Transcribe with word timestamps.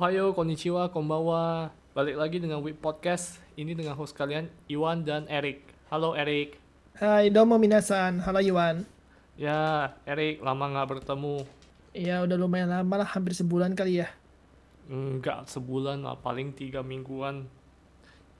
Ohayo, 0.00 0.32
konnichiwa, 0.32 0.88
konbawa. 0.88 1.76
Balik 1.92 2.16
lagi 2.16 2.40
dengan 2.40 2.64
Wip 2.64 2.80
Podcast. 2.80 3.36
Ini 3.52 3.76
dengan 3.76 3.92
host 4.00 4.16
kalian, 4.16 4.48
Iwan 4.64 5.04
dan 5.04 5.28
Erik. 5.28 5.60
Halo 5.92 6.16
Erik. 6.16 6.56
Hai, 6.96 7.28
domo 7.28 7.60
minasan. 7.60 8.16
Halo 8.24 8.40
Iwan. 8.40 8.88
Ya, 9.36 9.92
Erik, 10.08 10.40
lama 10.40 10.72
nggak 10.72 10.88
bertemu. 10.88 11.44
Ya, 11.92 12.24
udah 12.24 12.32
lumayan 12.40 12.72
lama 12.72 13.04
lah, 13.04 13.12
hampir 13.12 13.36
sebulan 13.36 13.76
kali 13.76 14.00
ya. 14.00 14.08
Enggak, 14.88 15.44
sebulan 15.52 16.00
lah, 16.00 16.16
paling 16.16 16.56
tiga 16.56 16.80
mingguan. 16.80 17.44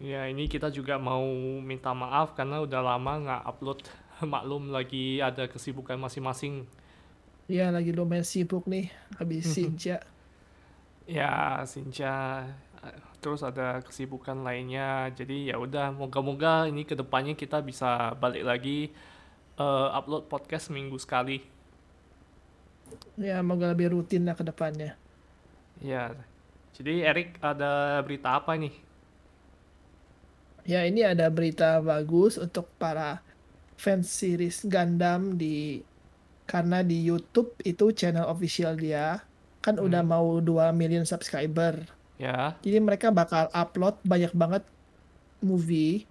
Ya, 0.01 0.33
ini 0.33 0.49
kita 0.49 0.73
juga 0.73 0.97
mau 0.97 1.29
minta 1.61 1.93
maaf 1.93 2.33
karena 2.33 2.65
udah 2.65 2.81
lama 2.81 3.13
nggak 3.21 3.43
upload. 3.45 3.85
Maklum 4.33 4.73
lagi 4.73 5.21
ada 5.21 5.45
kesibukan 5.45 6.01
masing-masing. 6.01 6.65
Ya, 7.53 7.69
lagi 7.69 7.93
lumayan 7.93 8.25
sibuk 8.25 8.65
nih, 8.65 8.89
habis 9.21 9.45
Sinja. 9.53 10.01
Ya, 11.11 11.67
Sinca. 11.67 12.47
Terus 13.19 13.43
ada 13.43 13.83
kesibukan 13.83 14.47
lainnya. 14.47 15.11
Jadi 15.11 15.51
ya 15.51 15.59
udah, 15.59 15.91
moga-moga 15.91 16.71
ini 16.71 16.87
ke 16.87 16.95
depannya 16.95 17.35
kita 17.35 17.59
bisa 17.67 18.15
balik 18.15 18.47
lagi 18.47 18.95
eh, 19.59 19.89
upload 19.91 20.31
podcast 20.31 20.71
minggu 20.71 20.95
sekali. 21.03 21.43
Ya, 23.19 23.43
moga 23.43 23.75
lebih 23.75 23.91
rutin 23.91 24.23
lah 24.23 24.39
ke 24.39 24.47
depannya. 24.47 24.95
Ya. 25.83 26.15
Jadi 26.79 27.03
Erik 27.03 27.43
ada 27.43 27.99
berita 28.07 28.39
apa 28.39 28.55
nih? 28.55 28.73
Ya, 30.63 30.87
ini 30.87 31.03
ada 31.03 31.27
berita 31.27 31.83
bagus 31.83 32.39
untuk 32.39 32.71
para 32.79 33.19
fans 33.75 34.07
series 34.07 34.63
Gundam 34.63 35.35
di 35.35 35.83
karena 36.47 36.87
di 36.87 37.03
YouTube 37.03 37.59
itu 37.67 37.91
channel 37.91 38.31
official 38.31 38.79
dia 38.79 39.27
kan 39.61 39.77
udah 39.77 40.01
mau 40.01 40.41
2 40.41 40.73
million 40.73 41.05
subscriber. 41.05 41.85
Ya. 42.17 42.57
Jadi 42.61 42.79
mereka 42.79 43.09
bakal 43.09 43.49
upload 43.51 44.01
banyak 44.03 44.33
banget 44.33 44.65
movie 45.41 46.05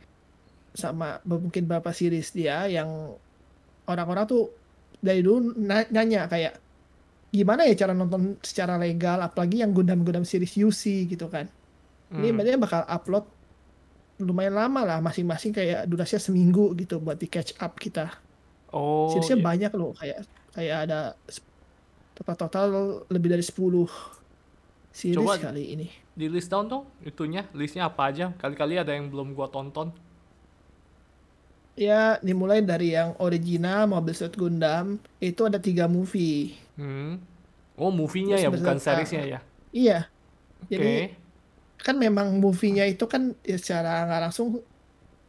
sama 0.72 1.18
mungkin 1.22 1.66
beberapa 1.66 1.90
series 1.90 2.30
dia 2.30 2.66
yang 2.66 3.14
orang-orang 3.86 4.26
tuh 4.26 4.54
dari 4.98 5.22
dulu 5.22 5.54
na- 5.56 5.90
nanya 5.90 6.26
kayak 6.26 6.58
gimana 7.30 7.66
ya 7.66 7.78
cara 7.78 7.94
nonton 7.94 8.38
secara 8.42 8.78
legal 8.78 9.22
apalagi 9.22 9.62
yang 9.62 9.70
Gundam-Gundam 9.70 10.26
series 10.26 10.58
UC 10.58 11.10
gitu 11.10 11.30
kan. 11.30 11.46
Ini 12.10 12.30
Hmm. 12.30 12.36
mereka 12.38 12.58
bakal 12.58 12.82
upload 12.86 13.26
lumayan 14.20 14.58
lama 14.58 14.82
lah 14.84 14.98
masing-masing 15.00 15.54
kayak 15.54 15.86
durasinya 15.86 16.20
seminggu 16.20 16.74
gitu 16.76 16.98
buat 17.00 17.16
di 17.16 17.30
catch 17.30 17.54
up 17.58 17.78
kita. 17.78 18.10
Oh, 18.70 19.10
Seriesnya 19.10 19.38
ya. 19.40 19.46
banyak 19.46 19.72
loh 19.74 19.94
kayak 19.96 20.26
kayak 20.52 20.78
ada 20.90 21.00
total-total 22.20 22.66
lebih 23.08 23.32
dari 23.32 23.42
10 23.42 23.88
series 24.92 25.16
Coba- 25.16 25.40
kali 25.40 25.64
ini. 25.74 25.88
di 26.14 26.28
list 26.28 26.52
down 26.52 26.68
dong 26.68 26.84
itunya, 27.02 27.48
listnya 27.56 27.88
apa 27.88 28.12
aja? 28.12 28.36
Kali-kali 28.36 28.76
ada 28.76 28.92
yang 28.92 29.08
belum 29.08 29.32
gua 29.32 29.48
tonton. 29.48 29.96
Ya, 31.80 32.20
dimulai 32.20 32.60
dari 32.60 32.92
yang 32.92 33.16
original 33.24 33.88
Mobile 33.88 34.12
Suit 34.12 34.36
Gundam 34.36 35.00
itu 35.18 35.48
ada 35.48 35.56
tiga 35.58 35.88
movie. 35.88 36.60
Hmm. 36.76 37.24
Oh, 37.80 37.88
movie-nya 37.88 38.36
ya, 38.36 38.52
bukan 38.52 38.76
seriesnya 38.76 39.24
ya. 39.24 39.40
Iya, 39.72 40.12
Oke. 40.60 40.76
jadi 40.76 40.94
kan 41.80 41.96
memang 41.96 42.36
movie-nya 42.36 42.84
itu 42.84 43.08
kan 43.08 43.32
ya 43.40 43.56
secara 43.56 44.04
nggak 44.04 44.22
langsung 44.28 44.60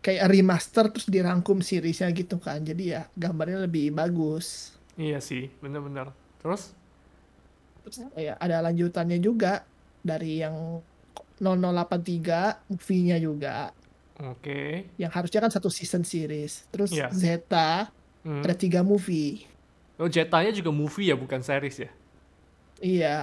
kayak 0.02 0.26
remaster 0.26 0.90
terus 0.90 1.06
dirangkum 1.06 1.62
seriesnya 1.62 2.10
gitu 2.10 2.42
kan. 2.42 2.58
Jadi 2.58 2.98
ya 2.98 3.06
gambarnya 3.14 3.62
lebih 3.62 3.94
bagus. 3.94 4.74
Iya 4.98 5.22
sih, 5.22 5.54
bener-bener. 5.62 6.10
Terus? 6.42 6.74
Kayak 7.90 8.36
ada 8.38 8.56
lanjutannya 8.62 9.18
juga 9.18 9.66
dari 10.00 10.38
yang 10.38 10.80
0083 11.40 12.68
movie-nya 12.68 13.16
juga 13.16 13.72
Oke. 14.20 14.92
yang 14.94 15.08
harusnya 15.08 15.40
kan 15.40 15.50
satu 15.50 15.68
season 15.68 16.04
series. 16.04 16.68
Terus 16.68 16.92
Iya. 16.92 17.08
Zeta 17.10 17.88
Hmm. 18.20 18.44
ada 18.44 18.52
tiga 18.52 18.84
movie. 18.84 19.48
Oh, 19.96 20.04
Jetanya 20.04 20.52
juga 20.52 20.68
movie 20.68 21.08
ya, 21.08 21.16
bukan 21.16 21.40
series 21.40 21.76
ya? 21.80 21.90
Iya. 22.78 23.18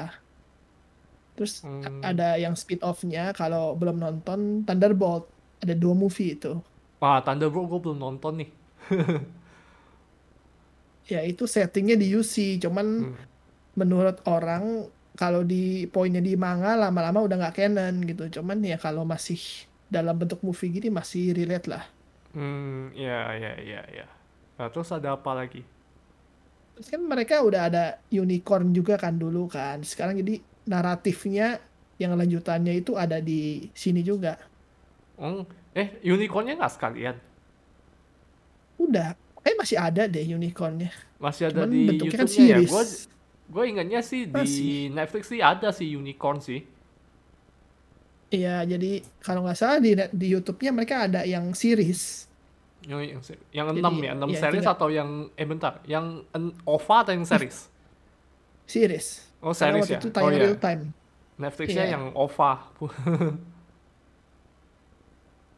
Terus 1.33 1.61
Hmm. 1.61 2.01
ada 2.01 2.33
yang 2.35 2.53
spin-off-nya 2.53 3.29
kalau 3.31 3.77
belum 3.77 3.97
nonton 3.97 4.65
Thunderbolt 4.65 5.29
ada 5.61 5.73
dua 5.73 5.93
movie 5.93 6.33
itu. 6.33 6.57
Wah, 6.97 7.21
Thunderbolt 7.21 7.69
gue 7.69 7.79
belum 7.79 7.97
nonton 7.97 8.33
nih. 8.41 8.49
Ya 11.07 11.23
itu 11.23 11.47
settingnya 11.47 11.95
di 11.95 12.11
UC, 12.11 12.59
cuman 12.59 12.87
Hmm. 13.07 13.15
Menurut 13.77 14.19
orang 14.25 14.89
kalau 15.17 15.41
di 15.45 15.85
poinnya 15.89 16.21
di 16.21 16.33
manga 16.37 16.77
lama-lama 16.77 17.25
udah 17.25 17.37
nggak 17.41 17.55
canon 17.57 17.95
gitu. 18.05 18.41
Cuman 18.41 18.61
ya 18.65 18.77
kalau 18.81 19.05
masih 19.05 19.39
dalam 19.87 20.17
bentuk 20.17 20.41
movie 20.45 20.73
gini 20.73 20.89
masih 20.91 21.33
relate 21.37 21.67
lah. 21.69 21.83
Hmm, 22.35 22.93
ya, 22.93 23.33
ya, 23.33 23.53
ya, 23.61 23.81
ya. 23.89 24.07
Nah, 24.57 24.67
terus 24.69 24.89
ada 24.93 25.17
apa 25.17 25.31
lagi? 25.33 25.65
Terus 26.77 26.87
kan 26.93 27.01
mereka 27.01 27.41
udah 27.41 27.61
ada 27.69 27.83
unicorn 28.13 28.69
juga 28.73 28.97
kan 29.01 29.17
dulu 29.17 29.49
kan. 29.49 29.81
Sekarang 29.81 30.17
jadi 30.21 30.37
naratifnya 30.69 31.57
yang 31.97 32.13
lanjutannya 32.13 32.77
itu 32.77 32.93
ada 32.93 33.17
di 33.17 33.69
sini 33.73 34.05
juga. 34.05 34.37
Oh, 35.17 35.45
eh, 35.73 35.97
unicornnya 36.05 36.61
nggak 36.61 36.73
sekalian? 36.77 37.15
Udah, 38.77 39.17
kayak 39.41 39.57
masih 39.57 39.77
ada 39.81 40.05
deh 40.05 40.25
unicornnya. 40.29 40.93
Masih 41.17 41.49
ada 41.49 41.65
Cuman 41.65 41.73
di 41.73 41.81
bentuknya 41.89 42.17
kan 42.21 42.29
YouTube-nya 42.29 42.45
ya? 42.45 42.57
series. 42.61 43.16
Gue 43.47 43.63
ingatnya 43.67 43.99
sih 44.01 44.27
di 44.27 44.33
Masih. 44.33 44.91
Netflix 44.91 45.23
sih 45.27 45.39
ada 45.39 45.71
sih 45.71 45.87
unicorn 45.89 46.39
sih. 46.39 46.61
Iya, 48.27 48.67
jadi 48.67 48.99
kalau 49.19 49.41
nggak 49.41 49.55
salah 49.55 49.79
di 49.79 49.95
di 49.95 50.27
YouTube-nya 50.29 50.71
mereka 50.71 51.07
ada 51.07 51.23
yang 51.23 51.55
series. 51.55 52.27
Yang 52.83 52.99
yang, 53.07 53.21
yang 53.51 53.67
Jadi, 53.71 53.79
enam 53.79 53.93
ya, 53.97 54.11
enam 54.13 54.29
ya, 54.29 54.37
series 54.37 54.61
tidak- 54.61 54.75
atau 54.75 54.87
yang 54.87 55.09
eh 55.33 55.47
bentar, 55.47 55.79
yang 55.85 56.05
en, 56.29 56.51
OVA 56.63 56.95
atau 57.01 57.11
yang 57.11 57.23
series? 57.23 57.71
Series. 58.65 59.07
Oh, 59.39 59.55
series 59.55 59.87
waktu 59.87 59.95
ya. 59.95 59.99
itu 60.03 60.09
Oh 60.13 60.27
iya. 60.27 60.39
real 60.43 60.57
time. 60.57 60.91
Netflixnya 61.37 61.85
Iya. 61.85 61.93
yang 61.93 62.03
OVA. 62.13 62.51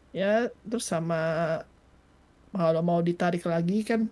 Ya, 0.10 0.50
terus 0.66 0.86
sama 0.86 1.18
kalau 2.50 2.82
mau 2.82 2.98
ditarik 3.00 3.46
lagi 3.46 3.86
kan 3.86 4.10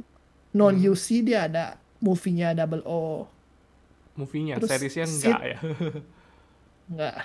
non 0.52 0.78
Hmm. 0.78 0.94
UC 0.94 1.26
dia 1.26 1.50
ada 1.50 1.66
movie-nya 1.98 2.54
Double 2.54 2.86
O. 2.86 3.26
Movie-nya, 4.17 4.57
Terus 4.57 4.69
seriesnya 4.69 5.05
Sid- 5.05 5.13
enggak 5.22 5.41
ya. 5.45 5.57
Nggak. 6.91 7.16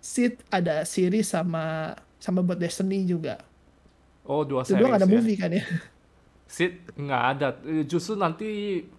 Sid 0.00 0.34
ada 0.48 0.80
series 0.82 1.28
sama 1.28 1.92
sama 2.16 2.40
buat 2.40 2.56
Destiny 2.56 3.04
juga. 3.04 3.44
Oh, 4.24 4.42
dua 4.42 4.64
Itu 4.64 4.72
series 4.72 4.80
doang 4.80 4.94
ada 4.94 5.04
ya. 5.04 5.12
movie 5.12 5.36
kan 5.36 5.52
ya. 5.52 5.64
Sid 6.46 6.96
nggak 6.96 7.22
ada. 7.30 7.48
Eh, 7.62 7.84
Justru 7.84 8.14
nanti 8.14 8.48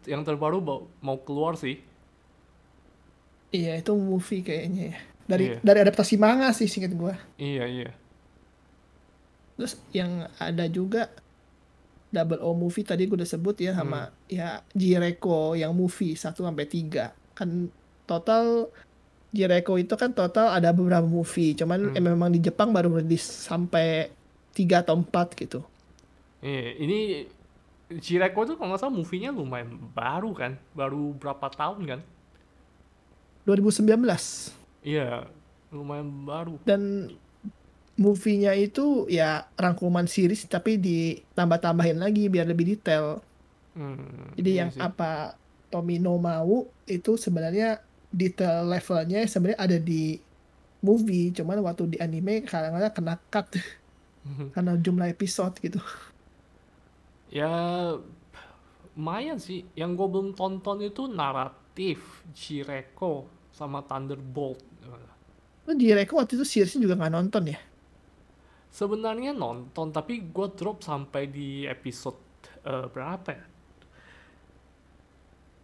yang 0.05 0.21
terbaru 0.21 0.61
mau, 0.61 0.79
mau 0.99 1.17
keluar 1.19 1.53
sih. 1.53 1.81
Iya, 3.49 3.77
itu 3.77 3.91
movie 3.91 4.41
kayaknya 4.41 4.83
ya. 4.87 4.97
Dari 5.27 5.45
Iya. 5.47 5.57
dari 5.61 5.79
adaptasi 5.81 6.15
manga 6.15 6.51
sih 6.51 6.65
singkat 6.65 6.93
gua. 6.93 7.15
Iya, 7.35 7.65
iya. 7.65 7.89
Terus 9.55 9.75
yang 9.91 10.29
ada 10.37 10.65
juga 10.65 11.11
Double 12.07 12.43
O 12.43 12.51
movie 12.51 12.83
tadi 12.83 13.07
gue 13.07 13.15
udah 13.15 13.25
sebut 13.25 13.55
ya 13.55 13.71
sama 13.71 14.03
Hmm. 14.03 14.15
ya 14.27 14.49
Jireko 14.71 15.55
yang 15.55 15.71
movie 15.71 16.11
1 16.13 16.43
sampai 16.43 16.67
3. 16.67 17.15
Kan 17.41 17.73
total 18.05 18.69
Jireko 19.31 19.75
itu 19.75 19.95
kan 19.95 20.11
total 20.11 20.51
ada 20.51 20.69
beberapa 20.69 21.07
movie, 21.07 21.55
cuman 21.55 21.89
Hmm. 21.89 21.95
eh, 21.95 22.03
memang 22.03 22.29
di 22.29 22.37
Jepang 22.39 22.69
baru 22.69 22.93
rilis 22.93 23.23
sampai 23.23 24.11
3 24.51 24.83
atau 24.83 24.93
4 24.93 25.33
gitu. 25.33 25.63
Iya, 26.39 26.77
ini 26.77 26.99
Jireko 27.89 28.45
tuh 28.45 28.55
kalau 28.55 28.69
nggak 28.69 28.81
salah 28.81 28.93
movie-nya 28.93 29.31
lumayan 29.31 29.71
baru 29.91 30.31
kan. 30.31 30.59
Baru 30.71 31.15
berapa 31.15 31.47
tahun 31.49 31.79
kan? 31.87 31.99
2019 33.43 34.53
Iya, 34.81 35.25
lumayan 35.69 36.09
baru. 36.23 36.57
dan 36.61 37.09
movie-nya 37.93 38.51
itu 38.53 39.05
ya 39.07 39.45
rangkuman 39.55 40.05
series 40.05 40.43
tapi 40.45 40.75
ditambah-tambahin 40.75 41.97
lagi 41.97 42.27
biar 42.27 42.45
lebih 42.45 42.75
detail. 42.75 43.21
Hmm, 43.71 44.33
Jadi 44.35 44.51
iya 44.51 44.59
yang 44.59 44.69
sih. 44.69 44.81
apa 44.81 45.37
Tomino 45.71 46.19
mau 46.19 46.67
itu 46.85 47.15
sebenarnya 47.15 47.79
detail 48.11 48.67
levelnya 48.67 49.23
sebenarnya 49.23 49.59
ada 49.59 49.77
di 49.79 50.19
movie, 50.83 51.31
cuman 51.31 51.61
waktu 51.63 51.95
di 51.95 51.97
anime 52.01 52.43
kadang-kadang 52.43 52.91
kena 52.91 53.15
cut 53.31 53.47
karena 54.53 54.75
jumlah 54.75 55.07
episode 55.07 55.55
gitu. 55.63 55.79
Ya, 57.31 57.47
lumayan 58.97 59.39
sih. 59.39 59.63
Yang 59.77 59.91
gue 59.95 60.07
belum 60.11 60.29
tonton 60.35 60.83
itu 60.83 61.07
naratif 61.07 62.25
Jireko 62.35 63.29
sama 63.55 63.85
Thunderbolt. 63.87 64.59
Lu 65.69 65.77
di 65.77 65.93
Reko 65.93 66.17
waktu 66.17 66.41
itu 66.41 66.45
seriesnya 66.45 66.81
juga 66.81 66.97
nggak 66.97 67.13
nonton 67.13 67.43
ya? 67.53 67.59
Sebenarnya 68.71 69.35
nonton, 69.35 69.91
tapi 69.91 70.31
gue 70.31 70.47
drop 70.57 70.81
sampai 70.81 71.27
di 71.29 71.67
episode 71.67 72.17
eh, 72.65 72.87
berapa 72.89 73.29
ya? 73.29 73.43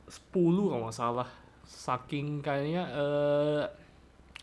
10 0.07 0.71
kalau 0.71 0.83
nggak 0.87 0.95
salah. 0.97 1.29
Saking 1.67 2.39
kayaknya 2.39 2.83
eh 2.95 3.63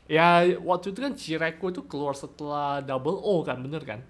Ya 0.04 0.44
waktu 0.60 0.92
itu 0.92 1.00
kan 1.00 1.16
Jiraiya 1.16 1.56
itu 1.56 1.80
keluar 1.88 2.12
setelah 2.12 2.84
Double 2.84 3.16
O 3.16 3.40
kan, 3.40 3.56
bener 3.64 3.80
kan? 3.88 4.04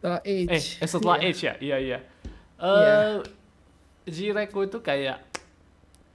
Setelah 0.00 0.20
Age. 0.24 0.48
Eh, 0.48 0.62
eh 0.80 0.88
setelah 0.88 1.16
Iya. 1.20 1.28
Age 1.28 1.40
ya, 1.44 1.54
iya 1.60 1.76
iya. 1.76 1.98
Iya. 2.56 2.94
Eh, 2.96 3.16
Jiraiya 4.08 4.48
itu 4.48 4.78
kayak 4.80 5.20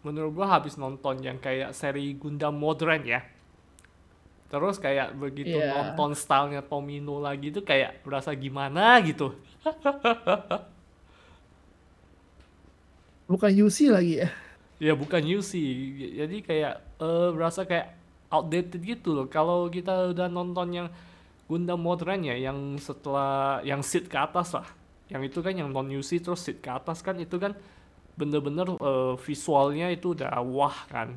menurut 0.02 0.34
gua 0.34 0.58
habis 0.58 0.74
nonton 0.78 1.22
yang 1.22 1.38
kayak 1.38 1.70
seri 1.78 2.18
Gundam 2.18 2.58
modern 2.58 3.06
ya. 3.06 3.22
Terus 4.50 4.82
kayak 4.82 5.14
begitu 5.22 5.62
Iya. 5.62 5.94
nonton 5.94 6.18
stylenya 6.18 6.66
Tomino 6.66 7.22
lagi 7.22 7.54
itu 7.54 7.62
kayak 7.62 8.02
berasa 8.02 8.34
gimana 8.34 9.06
gitu. 9.06 9.38
Bukan 13.26 13.50
UC 13.50 13.90
lagi 13.90 14.22
ya. 14.22 14.30
Ya 14.78 14.94
bukan 14.94 15.24
UC, 15.24 15.52
jadi 16.20 16.38
kayak 16.44 16.76
eh, 17.00 17.30
berasa 17.32 17.64
kayak 17.64 17.96
outdated 18.28 18.82
gitu 18.84 19.16
loh. 19.16 19.26
Kalau 19.32 19.72
kita 19.72 20.12
udah 20.12 20.28
nonton 20.28 20.68
yang 20.76 20.88
Gundam 21.46 21.78
modern 21.78 22.26
ya, 22.26 22.36
yang 22.36 22.76
setelah 22.82 23.62
yang 23.62 23.86
seat 23.86 24.10
ke 24.10 24.18
atas 24.18 24.52
lah, 24.58 24.66
yang 25.14 25.22
itu 25.22 25.40
kan 25.46 25.54
yang 25.54 25.70
non 25.70 25.86
UC 25.86 26.26
terus 26.26 26.42
seat 26.42 26.58
ke 26.58 26.70
atas 26.74 27.06
kan 27.06 27.16
itu 27.22 27.38
kan 27.38 27.54
bener-bener 28.18 28.76
eh, 28.78 29.16
visualnya 29.22 29.94
itu 29.94 30.18
udah 30.18 30.42
wah 30.42 30.76
kan. 30.90 31.14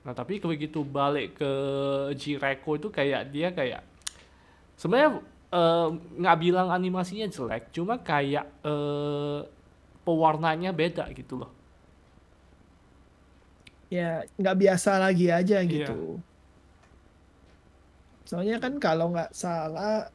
Nah 0.00 0.12
tapi 0.16 0.40
begitu 0.40 0.80
balik 0.80 1.38
ke 1.38 1.50
Jireko 2.16 2.80
itu 2.80 2.88
kayak 2.88 3.28
dia 3.30 3.52
kayak 3.52 3.84
sebenarnya 4.80 5.20
eh, 5.52 5.88
nggak 6.24 6.38
bilang 6.40 6.68
animasinya 6.72 7.28
jelek, 7.28 7.70
cuma 7.70 8.00
kayak 8.00 8.48
eh, 8.64 9.40
pewarnanya 10.06 10.70
beda 10.80 11.04
gitu 11.18 11.34
loh. 11.40 11.50
Ya 13.90 14.22
nggak 14.38 14.56
biasa 14.62 14.90
lagi 15.02 15.26
aja 15.38 15.56
Iya. 15.66 15.66
gitu. 15.66 16.22
Soalnya 18.28 18.56
kan 18.62 18.78
kalau 18.78 19.10
nggak 19.12 19.34
salah 19.34 20.08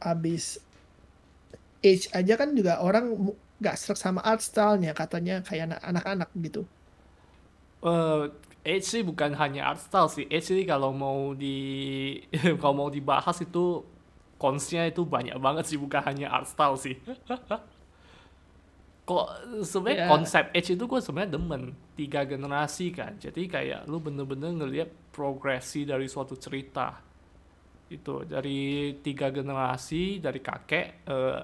habis 0.00 0.44
Age 1.84 2.08
aja 2.18 2.34
kan 2.40 2.56
juga 2.58 2.80
orang 2.80 3.04
nggak 3.60 3.76
serak 3.80 3.98
sama 4.00 4.20
art 4.24 4.40
style-nya 4.40 4.92
katanya 4.96 5.34
kayak 5.44 5.64
anak- 5.68 5.84
anak-anak 5.84 6.30
gitu. 6.40 6.62
Eh, 7.84 8.22
Edge 8.64 8.86
sih 8.88 9.02
bukan 9.04 9.36
hanya 9.36 9.68
art 9.68 9.80
style 9.84 10.08
sih. 10.08 10.24
Edge 10.32 10.48
sih 10.48 10.64
kalau 10.64 10.90
mau 10.96 11.36
di 11.36 11.52
kalau 12.60 12.74
mau 12.80 12.88
dibahas 12.88 13.36
itu 13.44 13.84
konsnya 14.40 14.88
itu 14.88 15.04
banyak 15.04 15.36
banget 15.36 15.64
sih 15.68 15.76
bukan 15.76 16.00
hanya 16.08 16.32
art 16.32 16.48
style 16.48 16.76
sih. 16.80 16.96
Kok 19.04 19.26
sebenarnya 19.60 20.08
Ya. 20.08 20.08
konsep 20.08 20.44
Edge 20.56 20.72
itu 20.72 20.84
gue 20.88 21.00
sebenarnya 21.00 21.36
demen 21.36 21.62
tiga 21.92 22.24
generasi 22.24 22.88
kan. 22.88 23.20
Jadi 23.20 23.44
kayak 23.46 23.84
lu 23.84 24.00
bener-bener 24.00 24.48
ngelihat 24.56 24.88
progresi 25.12 25.84
dari 25.84 26.08
suatu 26.08 26.40
cerita. 26.40 27.04
Itu 27.92 28.24
dari 28.24 28.96
tiga 29.04 29.28
generasi 29.28 30.24
dari 30.24 30.40
kakek 30.40 30.86
eh, 31.04 31.40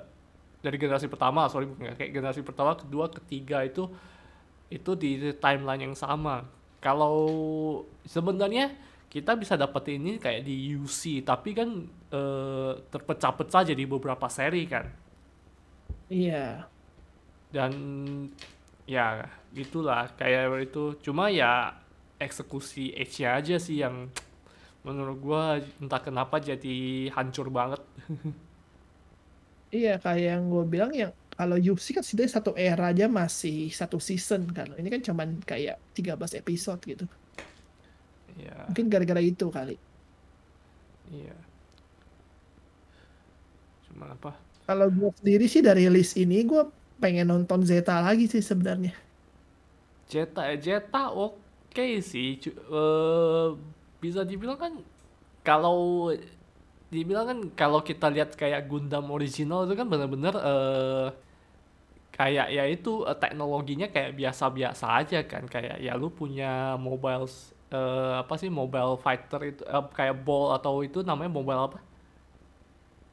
dari 0.60 0.76
generasi 0.76 1.08
pertama 1.08 1.48
sorry 1.48 1.68
bukan 1.68 1.92
kakek 1.96 2.12
generasi 2.12 2.40
pertama 2.40 2.76
kedua 2.76 3.08
ketiga 3.12 3.60
itu 3.64 3.88
itu 4.72 4.90
di 4.96 5.32
timeline 5.36 5.92
yang 5.92 5.96
sama. 5.98 6.40
Kalau 6.80 7.28
sebenarnya 8.08 8.72
kita 9.10 9.36
bisa 9.36 9.58
dapetin 9.58 10.00
ini 10.00 10.16
kayak 10.16 10.46
di 10.46 10.72
UC, 10.78 11.26
tapi 11.26 11.52
kan 11.52 11.68
eh, 12.08 12.72
terpecah-pecah 12.88 13.68
jadi 13.68 13.82
beberapa 13.84 14.30
seri 14.32 14.64
kan. 14.64 14.86
Iya. 16.08 16.66
Dan 17.50 17.72
ya 18.86 19.26
gitulah 19.54 20.10
kayak 20.18 20.70
itu. 20.70 20.96
Cuma 21.04 21.24
ya 21.30 21.74
eksekusi 22.20 22.92
Edge-nya 23.00 23.28
aja 23.40 23.56
sih 23.66 23.76
yang 23.84 23.96
menurut 24.86 25.18
gua 25.20 25.42
entah 25.82 26.02
kenapa 26.06 26.36
jadi 26.40 26.76
hancur 27.16 27.48
banget. 27.52 27.82
Iya 29.76 29.90
kayak 30.04 30.24
yang 30.34 30.42
gue 30.52 30.64
bilang 30.72 30.90
yang 31.00 31.12
kalau 31.38 31.56
UC 31.72 31.86
kan 31.96 32.02
setidaknya 32.04 32.32
satu 32.36 32.50
era 32.58 32.84
aja 32.92 33.06
masih 33.20 33.56
satu 33.80 33.96
season 34.02 34.42
kan. 34.56 34.66
Ini 34.80 34.88
kan 34.94 35.00
cuman 35.08 35.28
kayak 35.50 35.76
13 35.96 36.40
episode 36.42 36.80
gitu. 36.90 37.04
Ya, 38.34 38.58
Mungkin 38.66 38.84
gara-gara 38.92 39.20
itu 39.30 39.46
kali. 39.56 39.76
iya. 41.10 41.34
Cuma 43.86 44.06
apa? 44.16 44.30
Kalau 44.68 44.86
gue 44.92 45.10
sendiri 45.18 45.46
sih 45.50 45.62
dari 45.64 45.84
list 45.90 46.14
ini 46.16 46.36
gue 46.46 46.62
pengen 47.02 47.26
nonton 47.32 47.60
Zeta 47.70 47.94
lagi 48.06 48.24
sih 48.32 48.42
sebenarnya. 48.50 48.92
Jeta 50.10 50.42
Jeta 50.64 51.02
oke 51.14 51.86
sih. 52.02 52.26
Cu- 52.42 52.58
eh, 52.74 53.46
bisa 54.02 54.20
dibilang 54.30 54.58
kan 54.58 54.72
kalau 55.46 56.10
dibilang 56.90 57.26
kan 57.30 57.38
kalau 57.54 57.80
kita 57.86 58.10
lihat 58.10 58.34
kayak 58.34 58.66
Gundam 58.66 59.06
original 59.14 59.62
itu 59.66 59.74
kan 59.78 59.86
benar-benar 59.86 60.34
eh, 60.42 61.06
kayak 62.16 62.46
ya 62.56 62.64
itu 62.74 62.90
eh, 63.08 63.16
teknologinya 63.22 63.86
kayak 63.94 64.12
biasa-biasa 64.18 64.86
aja 65.00 65.18
kan. 65.30 65.44
Kayak 65.54 65.76
ya 65.86 65.92
lu 66.00 66.08
punya 66.12 66.76
mobile 66.86 67.26
eh, 67.74 68.12
apa 68.22 68.34
sih 68.40 68.50
mobile 68.60 68.92
fighter 69.04 69.40
itu 69.50 69.62
eh, 69.64 69.84
kayak 69.96 70.14
ball 70.26 70.46
atau 70.58 70.74
itu 70.86 70.98
namanya 71.06 71.30
mobile 71.38 71.60
apa? 71.70 71.78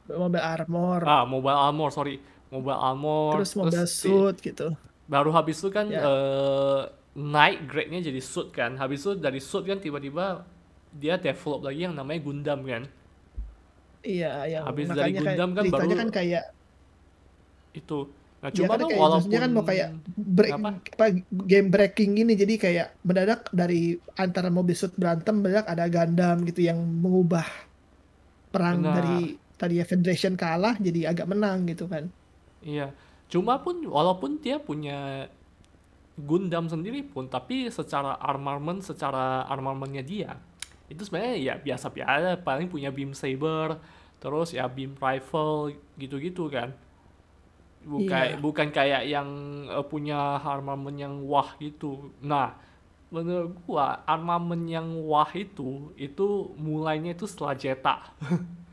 Mobil 0.08 0.40
armor, 0.40 1.02
ah 1.14 1.22
mobile 1.32 1.58
armor 1.66 1.90
sorry 1.90 2.14
mobile 2.48 2.76
armor 2.76 3.36
terus 3.36 3.52
mobil 3.54 3.84
si- 3.84 4.06
suit 4.06 4.36
gitu. 4.38 4.72
baru 5.04 5.30
habis 5.30 5.56
itu 5.56 5.68
kan 5.68 5.86
Ya. 5.86 6.00
eh, 6.00 6.80
naik 7.14 7.66
grade-nya 7.66 8.00
jadi 8.04 8.20
suit 8.20 8.48
kan 8.50 8.74
habis 8.74 9.00
itu 9.00 9.12
dari 9.14 9.38
suit 9.38 9.62
kan 9.62 9.76
tiba-tiba 9.76 10.44
dia 10.90 11.16
develop 11.16 11.62
lagi 11.62 11.82
yang 11.82 11.92
namanya 11.92 12.20
Gundam 12.20 12.62
kan 12.62 12.84
Iya, 13.98 14.46
yang 14.46 14.62
Habis 14.64 14.86
dari 14.88 15.10
makanya 15.10 15.20
kayak 15.20 15.36
Gundam 15.36 15.50
kan 15.52 15.64
baru- 15.68 15.98
kan 15.98 16.10
kayak 16.10 16.44
itu 17.74 18.00
nah 18.38 18.48
ya 18.48 18.54
cuma 18.54 18.70
kan 18.70 18.78
kan 18.78 18.86
kayak 18.86 19.00
walaupun 19.02 19.30
kan 19.34 19.50
mau 19.50 19.64
kayak 19.66 19.88
break 20.16 20.52
apa? 20.54 20.70
apa 20.78 21.04
game 21.42 21.68
breaking 21.68 22.10
gini 22.14 22.32
jadi 22.32 22.54
kayak 22.56 22.86
mendadak 23.02 23.50
dari 23.50 23.80
antara 24.14 24.46
mobil 24.48 24.72
suit 24.72 24.94
berantem 24.94 25.34
mendadak 25.36 25.66
ada 25.66 25.84
Gundam 25.86 26.46
gitu 26.46 26.62
yang 26.62 26.78
mengubah 26.78 27.42
perang 28.48 28.78
Benar. 28.80 28.94
dari 28.94 29.18
tadi 29.52 29.82
Federation 29.82 30.32
kalah 30.34 30.78
jadi 30.78 31.10
agak 31.10 31.26
menang 31.26 31.66
gitu 31.66 31.84
kan. 31.84 32.06
Iya. 32.62 32.94
Cuma 33.28 33.60
pun 33.60 33.84
walaupun 33.84 34.40
dia 34.40 34.56
punya 34.56 35.28
Gundam 36.18 36.66
sendiri 36.66 37.06
pun 37.06 37.30
tapi 37.30 37.70
secara 37.70 38.18
armament 38.18 38.82
secara 38.82 39.46
armamentnya 39.46 40.02
dia 40.02 40.30
itu 40.90 41.04
sebenarnya 41.06 41.36
ya 41.38 41.54
biasa-biasa 41.60 42.42
paling 42.42 42.66
punya 42.66 42.90
beam 42.90 43.12
saber 43.14 43.78
terus 44.18 44.50
ya 44.56 44.66
beam 44.66 44.98
rifle 44.98 45.70
gitu-gitu 45.94 46.50
kan. 46.50 46.74
Bukan 47.86 48.34
Iya. 48.34 48.40
bukan 48.42 48.68
kayak 48.74 49.02
yang 49.06 49.28
eh, 49.70 49.86
punya 49.86 50.42
armament 50.42 50.98
yang 50.98 51.22
wah 51.22 51.54
gitu. 51.62 52.10
Nah 52.24 52.58
menurut 53.14 53.54
gua 53.64 54.02
armament 54.04 54.64
yang 54.68 54.88
wah 55.06 55.30
itu 55.32 55.94
itu 55.96 56.50
mulainya 56.58 57.14
itu 57.16 57.24
setelah 57.24 57.54
Jeta 57.56 57.96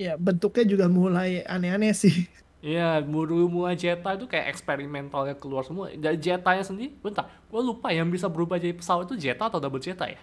Ya 0.00 0.16
bentuknya 0.16 0.64
juga 0.66 0.86
mulai 0.88 1.44
aneh-aneh 1.46 1.92
sih. 1.94 2.26
Iya, 2.62 3.02
baru 3.02 3.50
mulai 3.50 3.74
Jeta 3.74 4.14
itu 4.14 4.30
kayak 4.30 4.54
eksperimentalnya 4.54 5.34
keluar 5.34 5.66
semua. 5.66 5.90
Dan 5.90 6.14
Jetanya 6.22 6.62
sendiri, 6.62 6.94
bentar, 7.02 7.26
gue 7.50 7.58
lupa 7.58 7.90
yang 7.90 8.06
bisa 8.06 8.30
berubah 8.30 8.54
jadi 8.54 8.70
pesawat 8.70 9.10
itu 9.10 9.18
Jeta 9.18 9.50
atau 9.50 9.58
double 9.58 9.82
Jeta 9.82 10.06
ya? 10.06 10.22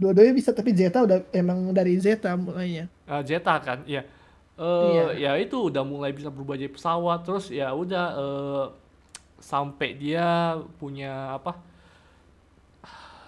Dua-duanya 0.00 0.32
bisa 0.32 0.56
tapi 0.56 0.72
Zeta 0.72 1.04
udah 1.04 1.20
emang 1.36 1.76
dari 1.76 2.00
Zeta 2.00 2.32
mulainya. 2.32 2.88
Ah, 3.04 3.20
Jeta 3.20 3.60
kan, 3.60 3.84
iya. 3.84 4.08
Eh, 4.56 4.88
Iya. 5.20 5.36
ya 5.36 5.44
itu 5.44 5.68
udah 5.68 5.84
mulai 5.84 6.16
bisa 6.16 6.32
berubah 6.32 6.56
jadi 6.56 6.72
pesawat, 6.72 7.28
terus 7.28 7.52
ya 7.52 7.68
udah 7.76 8.06
eh, 8.16 8.64
sampai 9.40 9.96
dia 10.00 10.56
punya 10.80 11.36
apa 11.36 11.60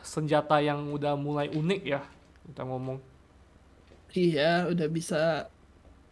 senjata 0.03 0.61
yang 0.61 0.93
udah 0.93 1.17
mulai 1.17 1.49
unik 1.53 1.83
ya 1.85 2.01
kita 2.49 2.65
ngomong. 2.65 3.12
Iya, 4.13 4.69
udah 4.73 4.89
bisa 4.97 5.17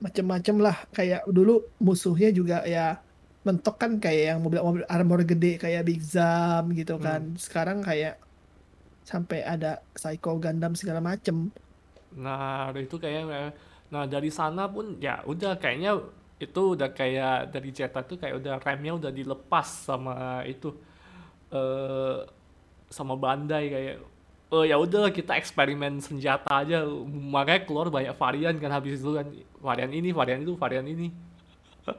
macem-macem 0.04 0.56
lah. 0.64 0.76
Kayak 0.96 1.20
dulu 1.28 1.52
musuhnya 1.86 2.28
juga 2.32 2.64
ya 2.64 3.00
mentok 3.46 3.76
kan 3.80 3.92
kayak 4.04 4.24
yang 4.36 4.38
mobil-mobil 4.44 4.84
armor 4.88 5.20
gede 5.24 5.56
kayak 5.62 5.82
Big 5.88 6.00
Zam 6.04 6.72
gitu 6.76 6.96
kan. 7.00 7.22
Sekarang 7.36 7.78
kayak 7.84 8.20
sampai 9.04 9.38
ada 9.44 9.80
Psycho 9.96 10.36
Gundam 10.42 10.72
segala 10.76 11.00
macem. 11.04 11.52
Nah, 12.16 12.74
itu 12.74 12.96
kayaknya 12.98 13.54
nah 13.90 14.06
dari 14.06 14.30
sana 14.30 14.70
pun 14.70 15.02
ya 15.02 15.18
udah 15.26 15.58
kayaknya 15.58 15.98
itu 16.38 16.60
udah 16.78 16.94
kayak 16.94 17.50
dari 17.50 17.74
Jeta 17.74 18.06
tuh 18.06 18.16
kayak 18.22 18.38
udah 18.38 18.54
remnya 18.62 18.92
udah 18.94 19.10
dilepas 19.10 19.66
sama 19.90 20.46
itu 20.46 20.70
eh 21.54 22.18
sama 22.90 23.14
Bandai 23.18 23.64
kayak 23.74 23.96
eh 24.50 24.64
ya 24.66 24.76
udah 24.78 25.14
kita 25.14 25.38
eksperimen 25.38 26.02
senjata 26.02 26.50
aja 26.62 26.82
makanya 27.34 27.62
keluar 27.66 27.86
banyak 27.88 28.14
varian 28.18 28.54
kan 28.58 28.70
habis 28.74 28.98
itu 28.98 29.10
kan 29.14 29.26
varian 29.62 29.90
ini 29.94 30.10
varian 30.10 30.42
itu 30.42 30.54
varian 30.58 30.86
ini 30.86 31.06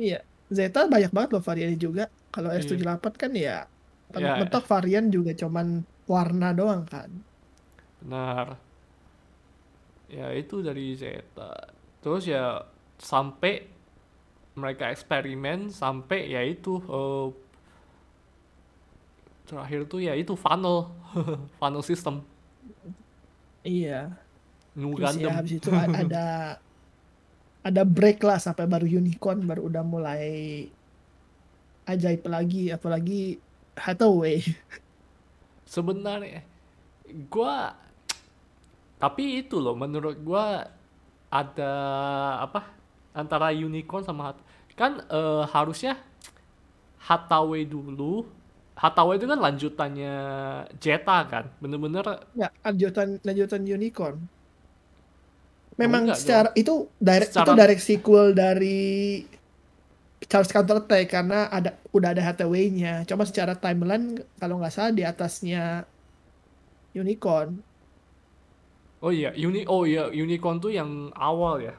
Iya, 0.00 0.18
Zeta 0.48 0.88
banyak 0.88 1.12
banget 1.12 1.30
loh 1.36 1.42
variannya 1.44 1.78
juga. 1.78 2.04
Kalau 2.32 2.50
Iya. 2.50 2.60
S78 2.64 3.04
kan 3.16 3.32
ya 3.36 3.56
Ya. 4.10 4.34
mentok 4.42 4.66
varian 4.66 5.06
juga 5.14 5.30
cuman 5.36 5.66
warna 6.10 6.50
doang 6.50 6.82
kan. 6.88 7.10
Benar. 8.00 8.58
Ya 10.10 10.34
itu 10.34 10.60
dari 10.60 10.98
Zeta. 10.98 11.70
Terus 12.02 12.26
ya 12.26 12.66
sampai 12.98 13.70
mereka 14.58 14.90
eksperimen 14.90 15.70
sampai 15.70 16.20
ya 16.34 16.42
itu 16.42 16.82
eh, 16.82 17.26
terakhir 19.50 19.90
tuh 19.90 19.98
ya 19.98 20.14
itu 20.14 20.38
funnel 20.38 20.94
funnel 21.58 21.82
system 21.82 22.22
Iya. 23.60 24.16
Nu 24.72 24.96
Terus 24.96 25.20
ya 25.20 25.36
habis 25.36 25.60
itu 25.60 25.68
ada 25.74 26.56
ada 27.60 27.82
break 27.84 28.24
lah 28.24 28.40
sampai 28.40 28.64
baru 28.64 28.88
unicorn 28.88 29.44
baru 29.44 29.68
udah 29.68 29.84
mulai 29.84 30.24
ajaib 31.84 32.24
lagi 32.24 32.72
apalagi 32.72 33.36
Hathaway. 33.76 34.40
Sebenarnya 35.74 36.40
gua 37.28 37.74
tapi 38.96 39.44
itu 39.44 39.60
loh 39.60 39.76
menurut 39.76 40.16
gua 40.24 40.64
ada 41.28 41.72
apa 42.40 42.70
antara 43.12 43.52
unicorn 43.52 44.06
sama 44.06 44.32
Hat- 44.32 44.46
kan 44.72 45.04
eh, 45.04 45.44
harusnya 45.52 46.00
Hathaway 47.02 47.68
dulu 47.68 48.24
Hathaway 48.80 49.20
itu 49.20 49.28
kan 49.28 49.36
lanjutannya 49.36 50.14
Jetta 50.80 51.18
kan 51.28 51.44
bener-bener 51.60 52.00
Ya, 52.32 52.48
lanjutan 52.64 53.20
lanjutan 53.20 53.60
unicorn. 53.62 54.16
Memang 55.76 56.08
enggak 56.08 56.16
secara 56.20 56.48
itu 56.56 56.88
direct 56.96 57.32
itu 57.32 57.40
Secara- 57.40 57.56
direct 57.56 57.82
sequel 57.84 58.26
dari 58.32 58.80
Charles 60.28 60.52
Counter 60.52 60.80
Attack 60.80 61.08
karena 61.08 61.48
ada 61.48 61.76
udah 61.92 62.12
ada 62.12 62.20
Hathaway-nya. 62.22 63.04
Cuma 63.04 63.24
secara 63.24 63.52
timeline 63.52 64.20
kalau 64.36 64.60
nggak 64.60 64.72
salah 64.72 64.92
di 64.92 65.04
atasnya 65.04 65.84
unicorn. 66.92 67.60
oh 69.00 69.08
iya 69.08 69.32
uni 69.32 69.64
oh 69.64 69.88
iya 69.88 70.12
unicorn 70.12 70.60
tuh 70.60 70.68
yang 70.68 71.08
awal 71.16 71.56
ya 71.56 71.72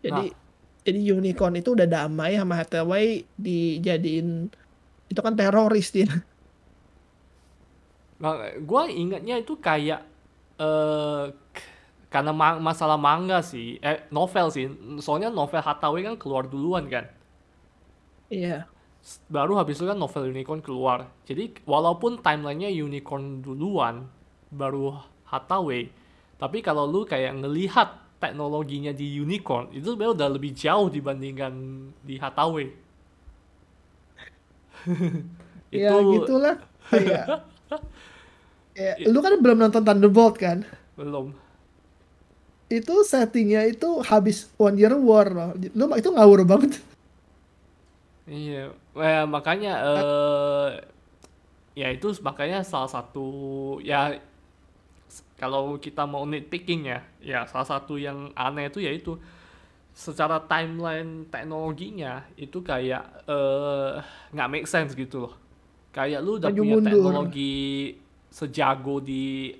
Jadi 0.00 0.32
jadi 0.80 1.00
unicorn 1.12 1.60
itu 1.60 1.76
udah 1.76 1.84
damai 1.84 2.40
sama 2.40 2.56
Hathaway 2.56 3.28
dijadiin 3.36 4.48
itu 5.10 5.20
kan 5.26 5.34
teroris 5.38 5.88
dia. 5.94 6.08
Nah, 8.20 8.34
gua 8.68 8.82
ingatnya 8.90 9.34
itu 9.40 9.56
kayak 9.56 10.00
eh 10.60 11.24
karena 12.12 12.32
ma- 12.34 12.60
masalah 12.60 12.98
manga 13.00 13.38
sih, 13.52 13.78
eh 13.80 13.98
novel 14.16 14.46
sih. 14.56 14.66
Soalnya 15.04 15.30
novel 15.32 15.62
Hathaway 15.64 16.02
kan 16.08 16.16
keluar 16.22 16.44
duluan 16.52 16.84
kan. 16.94 17.04
Iya. 18.30 18.70
S- 19.00 19.20
Baru 19.32 19.56
habis 19.60 19.80
itu 19.80 19.86
kan 19.88 19.96
novel 19.96 20.28
Unicorn 20.32 20.60
keluar. 20.60 21.08
Jadi 21.28 21.56
walaupun 21.64 22.20
timelinenya 22.20 22.70
Unicorn 22.86 23.40
duluan, 23.44 24.08
baru 24.52 24.96
Hathaway. 25.30 25.88
Tapi 26.40 26.58
kalau 26.64 26.84
lu 26.88 27.04
kayak 27.08 27.32
ngelihat 27.44 27.88
teknologinya 28.20 28.92
di 28.92 29.16
Unicorn, 29.24 29.72
itu 29.72 29.92
sebenarnya 29.92 30.14
udah 30.20 30.28
lebih 30.36 30.52
jauh 30.52 30.88
dibandingkan 30.92 31.52
di 32.04 32.14
Hathaway. 32.20 32.66
Ya 35.70 36.02
gitulah 36.02 36.58
kayak 36.90 37.46
ya, 38.74 38.92
lu 39.06 39.22
kan 39.22 39.38
belum 39.38 39.58
nonton 39.62 39.86
Thunderbolt 39.86 40.34
kan? 40.34 40.66
belum. 40.98 41.32
Itu 42.70 43.02
settingnya 43.02 43.66
itu 43.66 43.98
habis 44.06 44.46
One 44.54 44.78
Year 44.78 44.94
War 44.94 45.26
loh. 45.34 45.50
Lu 45.74 45.90
itu 45.98 46.08
ngawur 46.14 46.46
banget. 46.46 46.78
Iya, 48.30 48.70
eh, 48.94 49.24
makanya 49.26 49.72
eh 49.82 50.68
ya 51.80 51.88
itu 51.94 52.08
makanya 52.26 52.58
salah 52.66 52.90
satu 52.90 53.26
ya 53.82 53.98
kalau 55.40 55.80
kita 55.80 56.04
mau 56.04 56.24
nitpicking 56.28 56.82
ya, 56.92 57.00
ya 57.24 57.38
salah 57.48 57.66
satu 57.72 57.96
yang 57.96 58.30
aneh 58.36 58.68
itu 58.68 58.78
yaitu 58.84 59.16
secara 59.94 60.40
timeline 60.48 61.26
teknologinya 61.32 62.24
itu 62.40 62.58
kayak 62.64 63.02
eh, 63.28 63.94
nggak 64.34 64.48
make 64.52 64.66
sense 64.70 64.92
gitu 64.96 65.16
loh. 65.28 65.34
Kayak 65.94 66.20
lu 66.26 66.38
udah 66.40 66.50
Maju 66.50 66.60
punya 66.60 66.76
mundur. 66.76 67.14
teknologi 67.14 67.94
sejago 68.30 69.02
di 69.02 69.52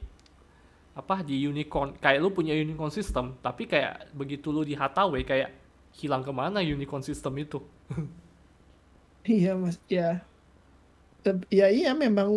apa 0.95 1.23
di 1.23 1.37
unicorn, 1.47 1.97
kayak 2.03 2.19
lu 2.21 2.29
punya 2.35 2.53
unicorn 2.53 2.91
system, 2.93 3.39
tapi 3.41 3.65
kayak 3.71 4.11
begitu 4.13 4.51
lu 4.51 4.63
di 4.67 4.75
Hathaway 4.75 5.23
kayak 5.23 5.51
hilang 5.97 6.23
ke 6.27 6.33
mana 6.35 6.61
unicorn 6.61 7.03
system 7.03 7.33
itu? 7.41 7.63
Iya 9.33 9.51
mas, 9.63 9.77
ya. 9.95 10.03
Ya 11.59 11.65
iya 11.77 11.91
memang 12.05 12.29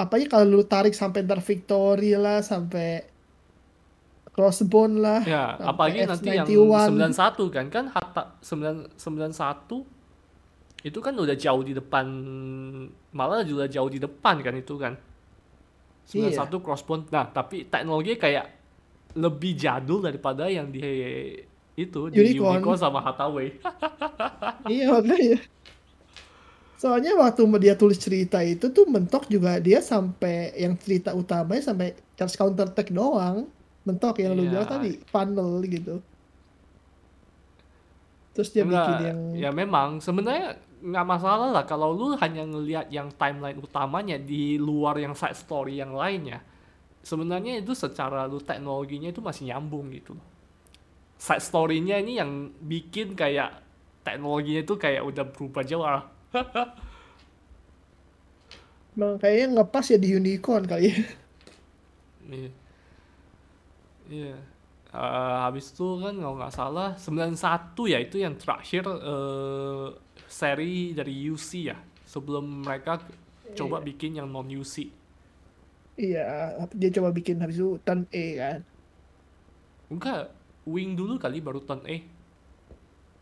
apalagi 0.00 0.26
kalau 0.32 0.46
lu 0.52 0.60
tarik 0.72 0.94
sampai 1.00 1.18
ntar 1.26 1.40
Victory 1.48 2.04
lah 2.24 2.36
sampai 2.50 2.84
Crossbone 4.34 4.98
lah 4.98 5.22
Ya, 5.22 5.54
apalagi 5.62 6.02
nanti 6.10 6.34
yang 6.34 6.46
F91. 6.46 7.14
91 7.14 7.54
kan 7.54 7.66
kan 7.70 7.84
hatta 7.94 8.34
9 8.42 8.98
91 8.98 9.86
itu 10.84 10.98
kan 11.00 11.14
udah 11.16 11.32
jauh 11.32 11.62
di 11.64 11.72
depan 11.72 12.04
malah 13.14 13.40
juga 13.40 13.64
jauh 13.64 13.88
di 13.88 13.96
depan 13.96 14.44
kan 14.44 14.52
itu 14.52 14.76
kan. 14.76 14.92
91 16.04 16.28
Iya. 16.28 16.44
crossbone. 16.60 17.08
Nah, 17.08 17.24
tapi 17.32 17.64
teknologi 17.64 18.20
kayak 18.20 18.52
lebih 19.16 19.56
jadul 19.56 20.04
daripada 20.04 20.44
yang 20.52 20.68
di 20.68 20.82
itu 21.74 22.00
di 22.12 22.18
Unicorn. 22.20 22.60
Unicorn 22.60 22.78
sama 22.78 23.00
Hathaway. 23.00 23.54
Iya 24.68 24.96
makanya. 24.96 25.40
Soalnya 26.80 27.12
waktu 27.16 27.44
dia 27.60 27.76
tulis 27.76 27.96
cerita 28.00 28.40
itu 28.44 28.68
tuh 28.72 28.84
mentok 28.88 29.28
juga 29.28 29.60
dia 29.60 29.80
sampai 29.80 30.52
yang 30.56 30.76
cerita 30.76 31.12
utamanya 31.16 31.72
sampai 31.72 31.96
Charles 32.16 32.36
Counter 32.36 32.68
Attack 32.68 32.92
doang. 32.92 33.48
Mentok 33.84 34.16
yang 34.24 34.32
lu 34.36 34.44
Iya. 34.44 34.50
bilang 34.50 34.68
tadi, 34.68 34.90
funnel 35.12 35.50
gitu. 35.68 35.94
Terus 38.34 38.48
dia 38.50 38.64
Enggak, 38.66 38.86
bikin 38.88 38.98
yang 39.06 39.20
ya 39.38 39.50
memang 39.54 40.02
sebenarnya 40.02 40.58
nggak 40.84 41.06
masalah 41.06 41.48
lah 41.54 41.64
kalau 41.64 41.94
lu 41.94 42.06
hanya 42.18 42.44
ngelihat 42.44 42.90
yang 42.90 43.08
timeline 43.14 43.56
utamanya 43.56 44.18
di 44.20 44.58
luar 44.58 44.98
yang 44.98 45.14
side 45.14 45.38
story 45.38 45.78
yang 45.78 45.94
lainnya. 45.94 46.42
Sebenarnya 47.04 47.60
itu 47.62 47.72
secara 47.76 48.24
lu 48.26 48.40
teknologinya 48.40 49.12
itu 49.12 49.20
masih 49.22 49.52
nyambung 49.52 49.92
gitu. 49.92 50.16
Side 51.20 51.44
story-nya 51.44 52.00
ini 52.02 52.18
yang 52.18 52.30
bikin 52.58 53.14
kayak 53.14 53.60
teknologinya 54.02 54.60
itu 54.66 54.74
kayak 54.76 55.02
udah 55.04 55.24
berubah 55.30 55.62
jauh 55.62 55.86
ah. 55.86 56.02
Emang 58.94 59.18
kayaknya 59.18 59.46
ngepas 59.58 59.86
ya 59.90 59.98
di 59.98 60.08
unicorn 60.14 60.64
kali 60.66 60.84
ya. 60.90 60.96
Iya. 62.24 62.50
Iya. 64.08 64.36
Eh, 64.94 65.36
habis 65.42 65.74
itu 65.74 65.98
kan 65.98 66.14
kalau 66.14 66.38
nggak 66.38 66.54
salah 66.54 66.94
91 66.94 67.90
ya 67.90 67.98
itu 67.98 68.16
yang 68.22 68.38
terakhir 68.38 68.86
eh, 68.86 69.86
seri 70.30 70.94
dari 70.94 71.14
UC 71.30 71.50
ya. 71.66 71.78
Sebelum 72.06 72.62
mereka 72.62 73.02
coba 73.58 73.82
bikin 73.82 74.22
yang 74.22 74.30
non 74.30 74.46
UC. 74.46 74.86
Iya, 75.94 76.58
dia 76.74 76.90
coba 76.94 77.14
bikin 77.14 77.38
habis 77.38 77.58
itu 77.58 77.78
turn 77.86 78.06
A 78.10 78.26
kan. 78.38 78.60
Enggak, 79.90 80.22
Wing 80.66 80.98
dulu 80.98 81.18
kali 81.18 81.38
baru 81.38 81.62
turn 81.62 81.82
A. 81.86 81.96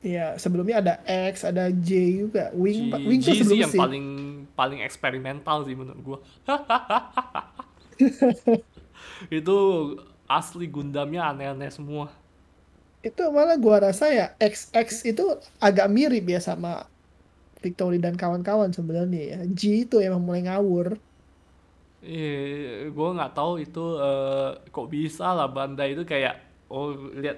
Iya, 0.03 0.35
sebelumnya 0.35 0.83
ada 0.83 0.95
X, 1.07 1.47
ada 1.47 1.71
J 1.71 1.91
juga. 2.27 2.51
Wing, 2.59 2.91
G, 2.91 3.07
Wing 3.07 3.21
G 3.23 3.39
sih 3.39 3.61
yang 3.61 3.71
paling 3.71 4.07
paling 4.53 4.81
eksperimental 4.83 5.63
sih 5.63 5.77
menurut 5.79 6.01
gua. 6.03 6.19
itu 9.39 9.59
asli 10.29 10.67
Gundamnya 10.71 11.23
aneh-aneh 11.31 11.71
semua. 11.73 12.07
Itu 13.07 13.21
malah 13.37 13.57
gua 13.65 13.77
rasa 13.87 14.05
ya 14.19 14.25
XX 14.39 14.99
itu 15.11 15.23
agak 15.67 15.87
mirip 15.97 16.23
ya 16.35 16.39
sama 16.49 16.69
Victory 17.65 17.97
dan 18.05 18.15
kawan-kawan 18.23 18.71
sebenarnya 18.79 19.21
ya. 19.33 19.37
G 19.59 19.63
itu 19.85 19.97
emang 20.07 20.23
mulai 20.27 20.43
ngawur. 20.47 20.89
Iya, 22.03 22.91
gue 22.97 23.09
nggak 23.17 23.31
tahu 23.39 23.53
itu 23.63 23.79
eh, 24.03 24.49
kok 24.75 24.87
bisa 24.95 25.25
lah 25.39 25.47
Bandai 25.55 25.95
itu 25.95 26.03
kayak 26.13 26.35
oh 26.73 26.87
lihat 27.23 27.37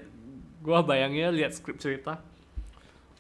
gue 0.65 0.79
bayangnya 0.89 1.25
lihat 1.37 1.53
skrip 1.57 1.77
cerita. 1.85 2.11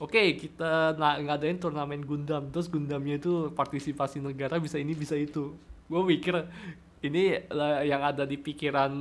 Oke, 0.02 0.21
kita 0.42 0.99
na- 0.99 1.18
ngadain 1.23 1.56
turnamen 1.62 2.02
Gundam, 2.02 2.50
terus 2.50 2.66
Gundamnya 2.66 3.14
itu 3.23 3.54
partisipasi 3.54 4.18
negara 4.18 4.59
bisa 4.59 4.76
ini 4.83 4.92
bisa 4.99 5.14
itu. 5.14 5.54
Gue 5.87 6.02
mikir 6.02 6.35
ini 7.04 7.37
yang 7.84 8.00
ada 8.00 8.25
di 8.25 8.40
pikiran 8.40 8.92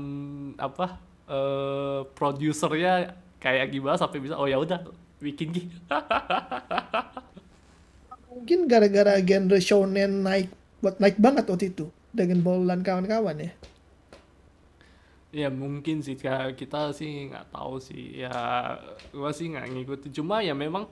apa 0.59 0.99
eh 1.23 2.03
produsernya 2.11 3.15
kayak 3.39 3.71
gimana 3.71 3.95
sampai 3.95 4.19
bisa 4.19 4.35
oh 4.35 4.47
ya 4.47 4.59
udah 4.59 4.83
bikin 5.23 5.55
gitu. 5.55 5.77
Mungkin 8.33 8.67
gara-gara 8.67 9.23
genre 9.23 9.59
shonen 9.63 10.25
naik 10.25 10.51
buat 10.83 10.99
naik 10.99 11.15
banget 11.15 11.47
waktu 11.47 11.71
itu. 11.71 11.87
Dragon 12.11 12.43
Ball 12.43 12.67
dan 12.67 12.83
kawan-kawan 12.83 13.39
ya. 13.39 13.51
Ya 15.33 15.49
mungkin 15.49 16.05
sih 16.05 16.13
kita 16.13 16.93
sih 16.93 17.31
nggak 17.31 17.49
tahu 17.49 17.81
sih 17.81 18.21
ya 18.21 18.29
gua 19.09 19.33
sih 19.33 19.49
nggak 19.49 19.65
ngikutin 19.65 20.11
cuma 20.13 20.45
ya 20.45 20.53
memang 20.53 20.85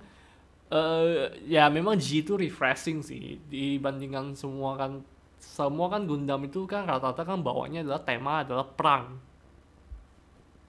eh 0.73 1.29
ya 1.45 1.69
memang 1.69 1.93
G 1.99 2.25
itu 2.25 2.33
refreshing 2.33 3.05
sih 3.05 3.37
dibandingkan 3.51 4.33
semua 4.33 4.81
kan 4.81 5.05
semua 5.41 5.87
kan 5.93 6.01
Gundam 6.09 6.41
itu 6.47 6.59
kan 6.71 6.81
rata-rata 6.89 7.23
kan 7.29 7.39
bawanya 7.47 7.79
adalah 7.83 8.01
tema 8.07 8.33
adalah 8.45 8.65
perang. 8.77 9.05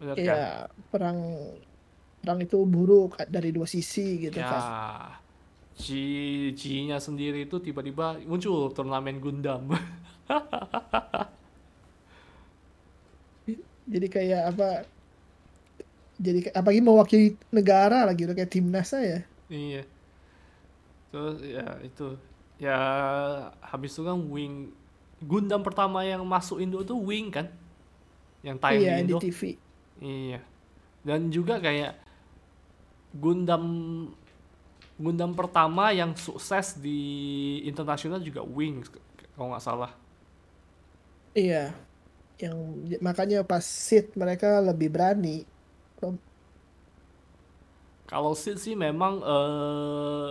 Benar 0.00 0.18
kan? 0.26 0.40
Iya, 0.42 0.68
perang 0.90 1.18
perang 2.22 2.38
itu 2.46 2.56
buruk 2.74 3.18
dari 3.34 3.50
dua 3.56 3.66
sisi 3.66 4.06
gitu 4.24 4.38
Ya, 4.38 4.46
kan. 4.46 4.62
G 5.76 5.86
G-nya 6.60 6.98
sendiri 7.00 7.48
itu 7.48 7.56
tiba-tiba 7.66 8.20
muncul 8.28 8.70
turnamen 8.76 9.16
Gundam. 9.24 9.62
Jadi 13.92 14.06
kayak 14.14 14.42
apa? 14.54 14.64
Jadi 16.22 16.38
kayak- 16.48 16.56
apalagi 16.60 16.80
mewakili 16.84 17.26
negara 17.50 18.06
lagi 18.08 18.20
udah 18.26 18.36
kayak 18.38 18.52
timnas 18.52 18.88
saya. 18.94 19.26
Iya. 19.48 19.84
Terus 21.12 21.38
ya 21.44 21.66
itu 21.88 22.06
ya 22.62 22.78
habis 23.58 23.90
itu 23.98 24.06
kan 24.06 24.14
Wing 24.30 24.70
Gundam 25.22 25.62
pertama 25.66 26.06
yang 26.06 26.22
masuk 26.22 26.62
Indo 26.62 26.82
tuh 26.86 26.98
Wing 26.98 27.30
kan? 27.34 27.50
Yang 28.42 28.56
tayang 28.62 28.82
Iya 28.82 28.94
di 28.94 29.02
di 29.02 29.14
Indo. 29.14 29.18
TV. 29.18 29.40
Iya. 30.02 30.40
Dan 31.02 31.30
juga 31.34 31.58
kayak 31.58 31.98
Gundam 33.14 33.64
Gundam 34.98 35.34
pertama 35.34 35.90
yang 35.90 36.14
sukses 36.14 36.78
di 36.78 36.98
internasional 37.66 38.22
juga 38.22 38.46
Wing 38.46 38.86
kalau 39.34 39.50
nggak 39.54 39.62
salah. 39.62 39.92
Iya. 41.34 41.74
Yang 42.38 42.58
makanya 43.02 43.42
pas 43.46 43.62
sit 43.62 44.14
mereka 44.18 44.62
lebih 44.62 44.90
berani. 44.90 45.46
Kalau 48.12 48.36
Sid 48.36 48.60
sih 48.60 48.76
memang 48.76 49.24
eh, 49.24 50.30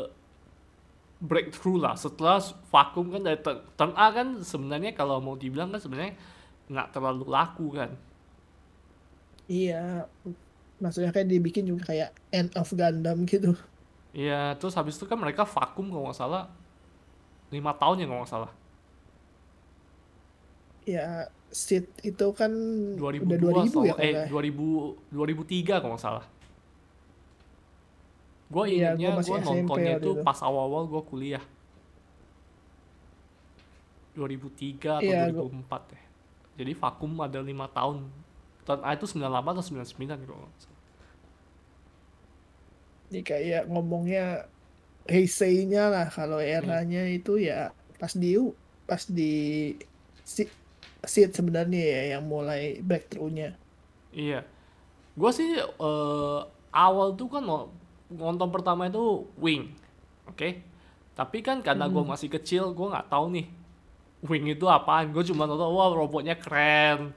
breakthrough 1.22 1.78
lah 1.78 1.94
setelah 1.94 2.42
vakum 2.74 3.14
kan 3.14 3.22
dari 3.22 3.38
turn, 3.38 3.62
turn 3.78 3.94
A 3.94 4.10
kan 4.10 4.42
sebenarnya 4.42 4.98
kalau 4.98 5.22
mau 5.22 5.38
dibilang 5.38 5.70
kan 5.70 5.78
sebenarnya 5.78 6.18
nggak 6.66 6.88
terlalu 6.98 7.30
laku 7.30 7.78
kan. 7.78 7.94
Iya. 9.46 10.10
Maksudnya 10.82 11.14
kayak 11.14 11.30
dibikin 11.30 11.70
juga 11.70 11.94
kayak 11.94 12.10
End 12.34 12.50
of 12.58 12.74
Gundam 12.74 13.22
gitu. 13.30 13.54
Iya, 14.12 14.58
terus 14.58 14.74
habis 14.74 14.98
itu 14.98 15.06
kan 15.06 15.16
mereka 15.16 15.46
vakum 15.46 15.88
kalau 15.94 16.10
nggak 16.10 16.18
salah 16.18 16.50
lima 17.54 17.72
tahun 17.78 18.02
ya 18.02 18.06
kalau 18.10 18.22
nggak 18.26 18.34
salah. 18.34 18.52
Ya 20.90 21.30
sit 21.52 21.92
itu 22.02 22.28
kan 22.34 22.50
2002 22.98 23.28
udah 23.28 23.38
2000 23.62 23.92
ya 23.92 23.94
eh 24.02 24.14
kalau 24.26 24.42
nggak. 24.42 25.70
2000 25.70 25.78
2003 25.78 25.82
kalau 25.84 25.94
nggak 25.94 26.04
salah. 26.04 26.26
Gue 28.52 28.66
Iya, 28.68 28.94
ingatnya 29.00 29.10
gua 29.16 29.24
gue 29.24 29.38
nontonnya 29.40 29.94
itu 29.96 30.12
itu. 30.12 30.24
pas 30.28 30.40
awal-awal 30.44 30.84
gue 30.92 31.02
kuliah. 31.08 31.44
2003 34.12 35.00
atau 35.00 35.08
Iya, 35.08 35.32
gua- 35.32 35.48
2004 35.48 35.84
ya. 35.96 36.02
Jadi 36.60 36.72
vakum 36.76 37.12
ada 37.18 37.40
lima 37.40 37.72
tahun. 37.72 38.12
Tahun 38.68 38.82
A 38.84 38.92
itu 38.94 39.08
98 39.08 39.56
atau 39.56 39.66
99 39.66 40.20
kalau. 40.28 40.52
Ini 43.12 43.22
kayak 43.24 43.64
ngomongnya 43.68 44.48
Heisei-nya 45.02 45.90
lah 45.90 46.08
kalau 46.14 46.38
eranya 46.38 47.10
itu 47.10 47.42
ya 47.42 47.74
pas 47.98 48.14
di 48.14 48.38
pas 48.86 49.02
di 49.10 49.74
si, 50.22 50.46
Sid 51.02 51.34
sebenarnya 51.34 51.82
ya 51.82 52.02
yang 52.16 52.30
mulai 52.30 52.78
breakthrough-nya. 52.86 53.58
Iya. 54.14 54.46
Gue 55.18 55.32
sih 55.34 55.58
eh, 55.58 56.40
awal 56.72 57.18
tuh 57.18 57.28
kan 57.28 57.42
nonton 58.12 58.52
pertama 58.52 58.88
itu 58.92 59.26
Wing. 59.40 59.72
Oke. 60.28 60.64
Tapi 61.16 61.44
kan 61.44 61.60
karena 61.60 61.92
gue 61.92 62.04
masih 62.04 62.32
kecil, 62.32 62.72
gue 62.72 62.88
nggak 62.88 63.12
tahu 63.12 63.32
nih 63.36 63.48
Wing 64.26 64.46
itu 64.54 64.66
apaan. 64.70 65.10
Gue 65.10 65.26
cuma 65.26 65.50
nonton, 65.50 65.72
wah 65.74 65.90
robotnya 65.90 66.38
keren. 66.38 67.16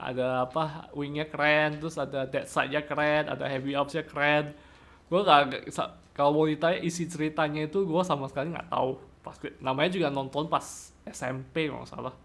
Ada 0.00 0.48
apa, 0.48 0.88
wingnya 0.96 1.28
keren, 1.28 1.76
terus 1.76 2.00
ada 2.00 2.24
dead 2.24 2.48
side-nya 2.48 2.80
keren, 2.88 3.28
ada 3.28 3.44
heavy 3.44 3.76
ops-nya 3.76 4.00
keren. 4.00 4.56
Gue 5.12 5.20
nggak, 5.20 5.68
kalau 6.16 6.32
mau 6.32 6.48
ditanya 6.48 6.80
isi 6.80 7.04
ceritanya 7.04 7.68
itu, 7.68 7.84
gue 7.84 8.02
sama 8.02 8.24
sekali 8.32 8.48
nggak 8.48 8.72
tahu. 8.72 8.96
Pas, 9.20 9.36
namanya 9.60 9.92
juga 9.92 10.08
nonton 10.08 10.48
pas 10.48 10.64
SMP 11.04 11.68
kalau 11.68 11.84
salah. 11.84 12.16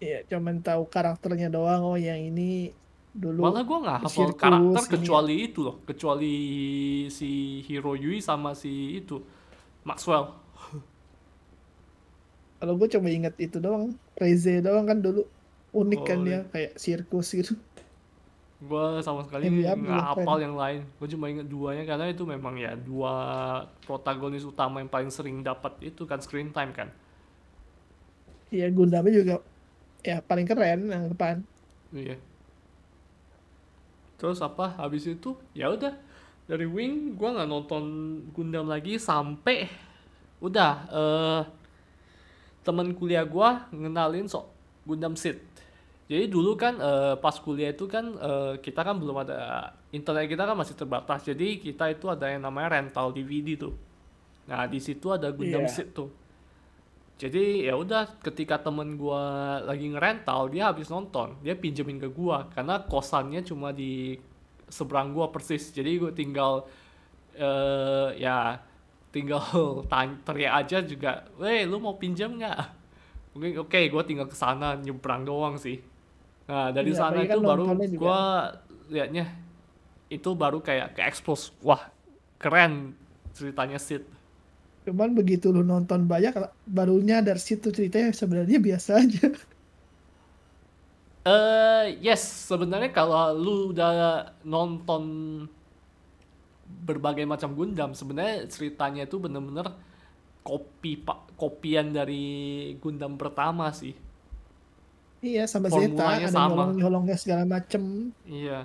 Iya, 0.00 0.24
cuman 0.30 0.64
tahu 0.64 0.88
karakternya 0.88 1.52
doang 1.52 1.84
oh 1.84 1.98
yang 2.00 2.16
ini 2.16 2.72
dulu 3.18 3.44
Malah 3.44 3.62
gue 3.66 3.78
nggak 3.84 3.98
hafal 4.06 4.30
sirkus 4.30 4.40
karakter 4.42 4.82
ini. 4.86 4.92
kecuali 4.94 5.34
itu 5.46 5.58
loh, 5.66 5.76
kecuali 5.88 6.34
si 7.10 7.30
Hiro 7.66 7.92
Yui 7.98 8.18
sama 8.22 8.54
si 8.54 8.98
itu 9.02 9.16
Maxwell. 9.88 10.26
Kalau 12.58 12.74
gue 12.74 12.88
cuma 12.90 13.08
inget 13.10 13.34
itu 13.38 13.56
doang, 13.62 13.94
Reze 14.18 14.58
doang 14.66 14.86
kan 14.90 14.98
dulu 14.98 15.22
unik 15.74 16.00
kan 16.02 16.18
Oh, 16.18 16.24
dia 16.26 16.38
kayak 16.50 16.72
sirkus 16.82 17.28
gitu. 17.34 17.54
Gue 18.58 18.98
sama 19.06 19.22
sekali 19.22 19.46
nggak 19.46 19.86
hafal 19.86 20.38
yang 20.42 20.58
lain. 20.58 20.82
Gue 20.98 21.08
cuma 21.14 21.30
inget 21.30 21.46
duanya 21.46 21.86
karena 21.86 22.10
itu 22.10 22.26
memang 22.26 22.58
ya 22.58 22.74
dua 22.74 23.14
protagonis 23.86 24.42
utama 24.42 24.82
yang 24.82 24.90
paling 24.90 25.10
sering 25.14 25.46
dapat 25.46 25.78
itu 25.78 26.02
kan 26.10 26.18
screen 26.18 26.50
time 26.50 26.74
kan. 26.74 26.90
Iya, 28.48 28.66
Gundamnya 28.72 29.12
juga 29.12 29.34
ya 30.02 30.18
paling 30.24 30.46
keren 30.48 30.80
yang 30.90 31.04
depan. 31.12 31.36
Iya. 31.92 32.16
Terus 34.18 34.42
apa? 34.42 34.74
Habis 34.76 35.06
itu 35.06 35.38
ya 35.54 35.70
udah 35.70 35.94
dari 36.50 36.66
Wing 36.66 37.14
gue 37.14 37.28
nggak 37.28 37.48
nonton 37.48 37.82
Gundam 38.34 38.66
lagi 38.66 38.98
sampai 38.98 39.70
udah 40.42 40.72
eh 40.90 41.42
temen 42.66 42.92
kuliah 42.92 43.24
gue 43.24 43.50
ngenalin 43.72 44.28
sok 44.28 44.44
Gundam 44.84 45.14
Seed. 45.14 45.40
Jadi 46.08 46.24
dulu 46.28 46.56
kan 46.56 46.76
eh, 46.80 47.14
pas 47.20 47.36
kuliah 47.38 47.70
itu 47.72 47.84
kan 47.86 48.04
eh, 48.16 48.54
kita 48.60 48.80
kan 48.80 48.96
belum 48.96 49.22
ada 49.24 49.72
internet 49.92 50.28
kita 50.28 50.44
kan 50.44 50.56
masih 50.56 50.74
terbatas. 50.74 51.24
Jadi 51.24 51.62
kita 51.62 51.88
itu 51.92 52.08
ada 52.10 52.26
yang 52.28 52.42
namanya 52.44 52.80
rental 52.80 53.12
DVD 53.12 53.56
tuh. 53.56 53.74
Nah 54.48 54.64
di 54.64 54.80
situ 54.80 55.12
ada 55.12 55.28
Gundam 55.30 55.68
Iya. 55.68 55.72
Seed 55.72 55.92
tuh. 55.92 56.08
Jadi 57.18 57.66
ya 57.66 57.74
udah 57.74 58.06
ketika 58.22 58.62
temen 58.62 58.94
gua 58.94 59.58
lagi 59.66 59.90
ngerental 59.90 60.46
dia 60.54 60.70
habis 60.70 60.86
nonton 60.86 61.34
dia 61.42 61.58
pinjemin 61.58 61.98
ke 61.98 62.06
gua 62.14 62.46
karena 62.54 62.78
kosannya 62.86 63.42
cuma 63.42 63.74
di 63.74 64.14
seberang 64.70 65.10
gua 65.10 65.26
persis 65.34 65.74
jadi 65.74 65.98
gua 65.98 66.12
tinggal 66.14 66.52
eh 67.34 68.22
ya 68.22 68.62
tinggal 69.10 69.42
tanya 69.90 70.14
teriak 70.22 70.52
aja 70.62 70.78
juga, 70.84 71.26
weh 71.42 71.66
lu 71.66 71.82
mau 71.82 71.98
pinjam 71.98 72.38
nggak? 72.38 72.58
Mungkin 73.34 73.52
oke 73.66 73.80
gua 73.90 74.02
tinggal 74.06 74.26
ke 74.30 74.36
sana 74.38 74.78
nyebrang 74.78 75.26
doang 75.26 75.58
sih. 75.58 75.82
Nah 76.46 76.70
dari 76.70 76.94
Iya, 76.94 77.00
sana 77.02 77.18
itu 77.26 77.34
kan 77.34 77.40
baru 77.42 77.64
gua 77.98 78.20
liatnya 78.88 79.26
itu 80.08 80.30
baru 80.32 80.62
kayak 80.64 80.96
ke 80.96 81.02
expose 81.04 81.52
wah 81.60 81.82
keren 82.40 82.94
ceritanya 83.36 83.76
Sid. 83.76 84.06
Cuman 84.88 85.12
begitu 85.12 85.52
lu 85.52 85.60
nonton 85.60 86.08
banyak, 86.08 86.32
baru 86.64 86.96
nyadar 87.04 87.36
situ 87.36 87.68
ceritanya 87.68 88.08
sebenarnya 88.16 88.56
biasa 88.56 89.04
aja. 89.04 89.28
Eh, 91.28 91.84
yes, 92.00 92.48
sebenarnya 92.48 92.88
kalau 92.88 93.36
lu 93.36 93.76
udah 93.76 94.32
nonton 94.48 95.04
berbagai 96.88 97.28
macam 97.28 97.52
Gundam, 97.52 97.92
sebenarnya 97.92 98.48
ceritanya 98.48 99.04
itu 99.04 99.20
bener-bener 99.20 99.76
kopi 100.40 100.96
pak 100.96 101.36
kopian 101.36 101.92
dari 101.92 102.72
Gundam 102.80 103.20
pertama 103.20 103.68
sih. 103.76 103.92
Iya, 105.20 105.44
sama 105.44 105.68
Zeta 105.68 106.16
ada 106.16 106.32
sama. 106.32 106.64
nyolong-nyolongnya 106.64 107.20
segala 107.20 107.44
macem. 107.44 108.08
Iya. 108.24 108.64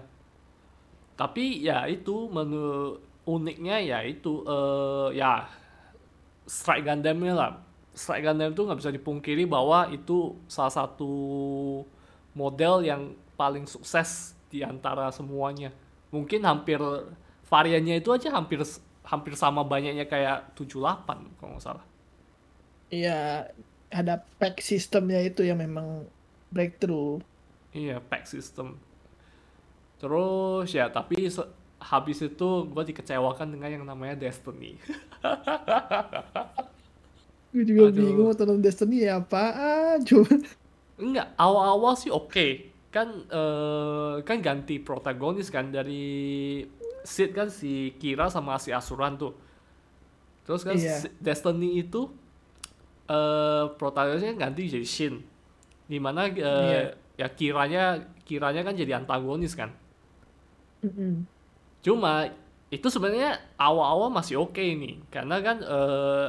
Tapi 1.20 1.68
ya 1.68 1.84
itu 1.92 2.32
menu 2.32 2.96
uniknya 3.28 3.84
ya 3.84 4.00
itu 4.08 4.40
eh 4.48 5.20
ya 5.20 5.52
Strike 6.43 6.86
Gundam-nya 6.86 7.34
lah. 7.34 7.51
Strike 7.93 8.25
Gundam 8.25 8.51
itu 8.51 8.62
nggak 8.65 8.79
bisa 8.79 8.91
dipungkiri 8.91 9.43
bahwa 9.45 9.88
itu 9.93 10.34
salah 10.49 10.73
satu 10.73 11.13
model 12.34 12.82
yang 12.84 13.13
paling 13.38 13.69
sukses 13.69 14.34
di 14.49 14.65
antara 14.65 15.10
semuanya. 15.13 15.69
Mungkin 16.10 16.45
hampir 16.45 16.77
variannya 17.47 18.01
itu 18.01 18.10
aja 18.13 18.34
hampir 18.34 18.62
hampir 19.03 19.34
sama 19.36 19.62
banyaknya 19.67 20.08
kayak 20.08 20.56
78 20.56 21.38
kalau 21.38 21.58
nggak 21.58 21.63
salah. 21.63 21.86
Iya, 22.93 23.49
ada 23.89 24.21
pack 24.38 24.62
sistemnya 24.62 25.21
itu 25.21 25.45
yang 25.45 25.62
memang 25.62 26.06
breakthrough. 26.53 27.21
Iya, 27.73 28.01
pack 28.01 28.29
system. 28.29 28.77
Terus 29.97 30.69
ya, 30.69 30.93
tapi 30.93 31.29
habis 31.84 32.24
itu 32.24 32.50
gue 32.65 32.84
dikecewakan 32.89 33.48
dengan 33.52 33.69
yang 33.69 33.84
namanya 33.84 34.15
Destiny. 34.17 34.80
Gue 37.54 37.63
juga 37.69 37.93
Aduh. 37.93 37.98
bingung 38.02 38.28
nonton 38.34 38.63
Destiny 38.63 39.06
ya 39.06 39.22
apaan 39.22 40.02
cuman 40.02 40.41
Enggak, 40.93 41.28
awal-awal 41.38 41.93
sih 41.93 42.10
oke. 42.10 42.48
Kan 42.89 43.26
eh, 43.26 44.15
kan 44.22 44.38
ganti 44.41 44.78
protagonis 44.78 45.50
kan 45.50 45.69
dari 45.69 46.62
Sid 47.04 47.34
kan 47.34 47.50
si 47.50 47.93
Kira 47.98 48.30
sama 48.30 48.58
si 48.58 48.69
Asuran 48.69 49.17
tuh. 49.17 49.34
Terus 50.46 50.62
kan 50.62 50.78
Iya. 50.78 50.98
si- 51.02 51.13
Destiny 51.17 51.82
itu 51.82 52.10
eh 53.06 53.65
protagonisnya 53.76 54.34
ganti 54.34 54.69
jadi 54.69 54.88
Shin. 54.88 55.22
Di 55.86 55.98
mana 55.98 56.30
eh, 56.30 56.34
Iya. 56.38 56.82
ya 57.17 57.28
kiranya 57.30 57.84
kiranya 58.24 58.62
kan 58.63 58.74
jadi 58.74 58.98
antagonis 58.98 59.54
kan. 59.54 59.69
Mm-mm. 60.84 61.26
Cuma 61.86 62.32
itu 62.74 62.88
sebenarnya 62.89 63.38
awal-awal 63.60 64.10
masih 64.10 64.41
oke 64.41 64.62
nih 64.82 64.98
karena 65.13 65.36
kan 65.46 65.58
eh 65.62 66.28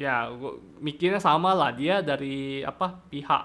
ya 0.00 0.32
gua 0.32 0.56
mikirnya 0.80 1.20
sama 1.20 1.52
lah 1.52 1.70
dia 1.76 2.00
dari 2.00 2.64
apa 2.64 2.86
pihak 3.12 3.42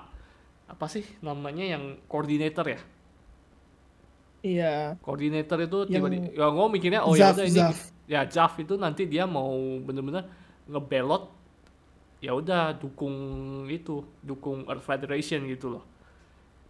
apa 0.68 0.86
sih 0.94 1.06
namanya 1.24 1.64
yang 1.76 1.84
koordinator 2.12 2.66
ya 2.76 2.80
Iya. 4.46 4.98
koordinator 5.04 5.58
itu 5.66 5.78
Yang 5.88 5.92
tiba-tiba 5.94 6.28
ya 6.40 6.46
gue 6.56 6.66
mikirnya 6.76 7.02
oh 7.04 7.16
ya 7.18 7.30
ini 7.42 7.50
Zaf. 7.58 7.78
ya 8.08 8.22
Jaf 8.28 8.54
itu 8.64 8.74
nanti 8.78 9.02
dia 9.10 9.24
mau 9.28 9.52
bener-bener 9.82 10.24
ngebelot 10.70 11.24
ya 12.24 12.34
udah 12.34 12.74
dukung 12.82 13.16
itu 13.70 14.02
dukung 14.26 14.66
Earth 14.70 14.86
Federation 14.86 15.46
gitu 15.48 15.78
loh 15.78 15.84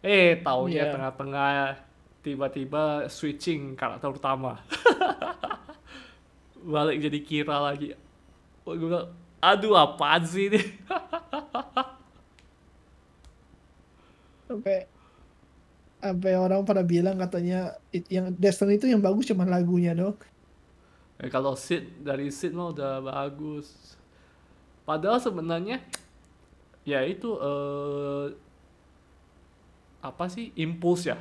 eh 0.03 0.39
taunya 0.45 0.87
Iya. 0.87 0.91
tengah-tengah 0.93 1.51
tiba-tiba 2.27 3.07
switching 3.07 3.79
karakter 3.79 4.11
utama 4.11 4.59
balik 6.75 6.99
jadi 6.99 7.19
Kira 7.23 7.63
lagi 7.63 7.95
oh, 8.67 8.75
gue 8.75 8.87
bilang 8.91 9.07
aduh 9.39 9.79
apaan 9.79 10.27
sih 10.27 10.51
ini 10.51 10.59
Sampai 14.47 14.87
sampai 15.99 16.33
orang 16.39 16.63
pada 16.63 16.87
bilang 16.87 17.19
katanya 17.19 17.75
it- 17.91 18.07
yang 18.07 18.31
Destiny 18.31 18.79
itu 18.79 18.87
yang 18.87 19.03
bagus 19.03 19.27
cuma 19.27 19.43
lagunya 19.43 19.91
dong. 19.91 20.15
Eh, 21.19 21.27
kalau 21.27 21.51
Sid 21.57 21.99
dari 21.99 22.31
Sid 22.31 22.55
mah 22.55 22.71
udah 22.71 23.03
bagus. 23.03 23.99
Padahal 24.87 25.19
sebenarnya 25.19 25.83
ya 26.87 27.03
itu 27.03 27.35
eh 27.43 28.31
apa 29.99 30.31
sih 30.31 30.55
impuls 30.55 31.03
ya 31.03 31.19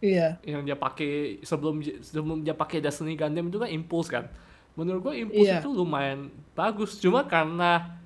Iya. 0.00 0.40
yang 0.48 0.64
dia 0.64 0.76
pakai 0.76 1.40
sebelum 1.44 1.84
sebelum 2.00 2.40
dia 2.40 2.56
pakai 2.56 2.80
Destiny 2.80 3.14
Gundam 3.14 3.52
itu 3.52 3.60
kan 3.60 3.68
impuls 3.68 4.08
kan. 4.08 4.24
Menurut 4.74 5.00
gua 5.04 5.14
impuls 5.14 5.44
Iya. 5.44 5.60
itu 5.60 5.68
lumayan 5.70 6.32
bagus 6.56 6.96
cuma 6.96 7.24
karena 7.28 8.00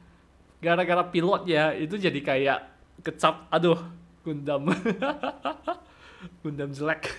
gara-gara 0.58 1.04
pilotnya 1.06 1.70
itu 1.76 1.94
jadi 1.94 2.20
kayak 2.20 2.58
kecap 3.04 3.46
aduh 3.48 3.78
Gundam 4.26 4.66
Gundam 6.42 6.70
jelek. 6.72 7.14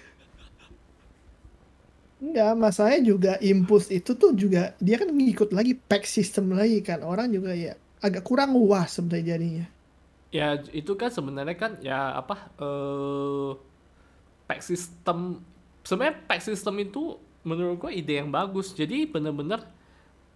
Enggak, 2.16 2.52
masalahnya 2.56 3.02
juga 3.04 3.32
Impulse 3.44 3.92
itu 3.92 4.16
tuh 4.16 4.32
juga 4.34 4.72
dia 4.80 4.96
kan 4.96 5.12
ngikut 5.12 5.52
lagi 5.52 5.76
pack 5.76 6.08
system 6.08 6.56
lagi 6.56 6.80
kan. 6.80 7.04
Orang 7.04 7.28
juga 7.30 7.52
ya 7.54 7.76
agak 8.00 8.24
kurang 8.24 8.56
wah 8.56 8.88
sebenarnya 8.88 9.36
jadinya. 9.36 9.66
Ya 10.32 10.60
itu 10.72 10.96
kan 11.00 11.12
sebenarnya 11.12 11.56
kan 11.56 11.72
ya 11.84 12.16
apa 12.16 12.36
eh 12.60 13.52
pack 14.46 14.62
system 14.62 15.42
sebenarnya 15.82 16.16
pack 16.26 16.42
system 16.42 16.76
itu 16.82 17.18
menurut 17.46 17.78
gua 17.78 17.92
ide 17.94 18.22
yang 18.22 18.30
bagus. 18.30 18.74
Jadi 18.74 19.06
bener-bener 19.06 19.62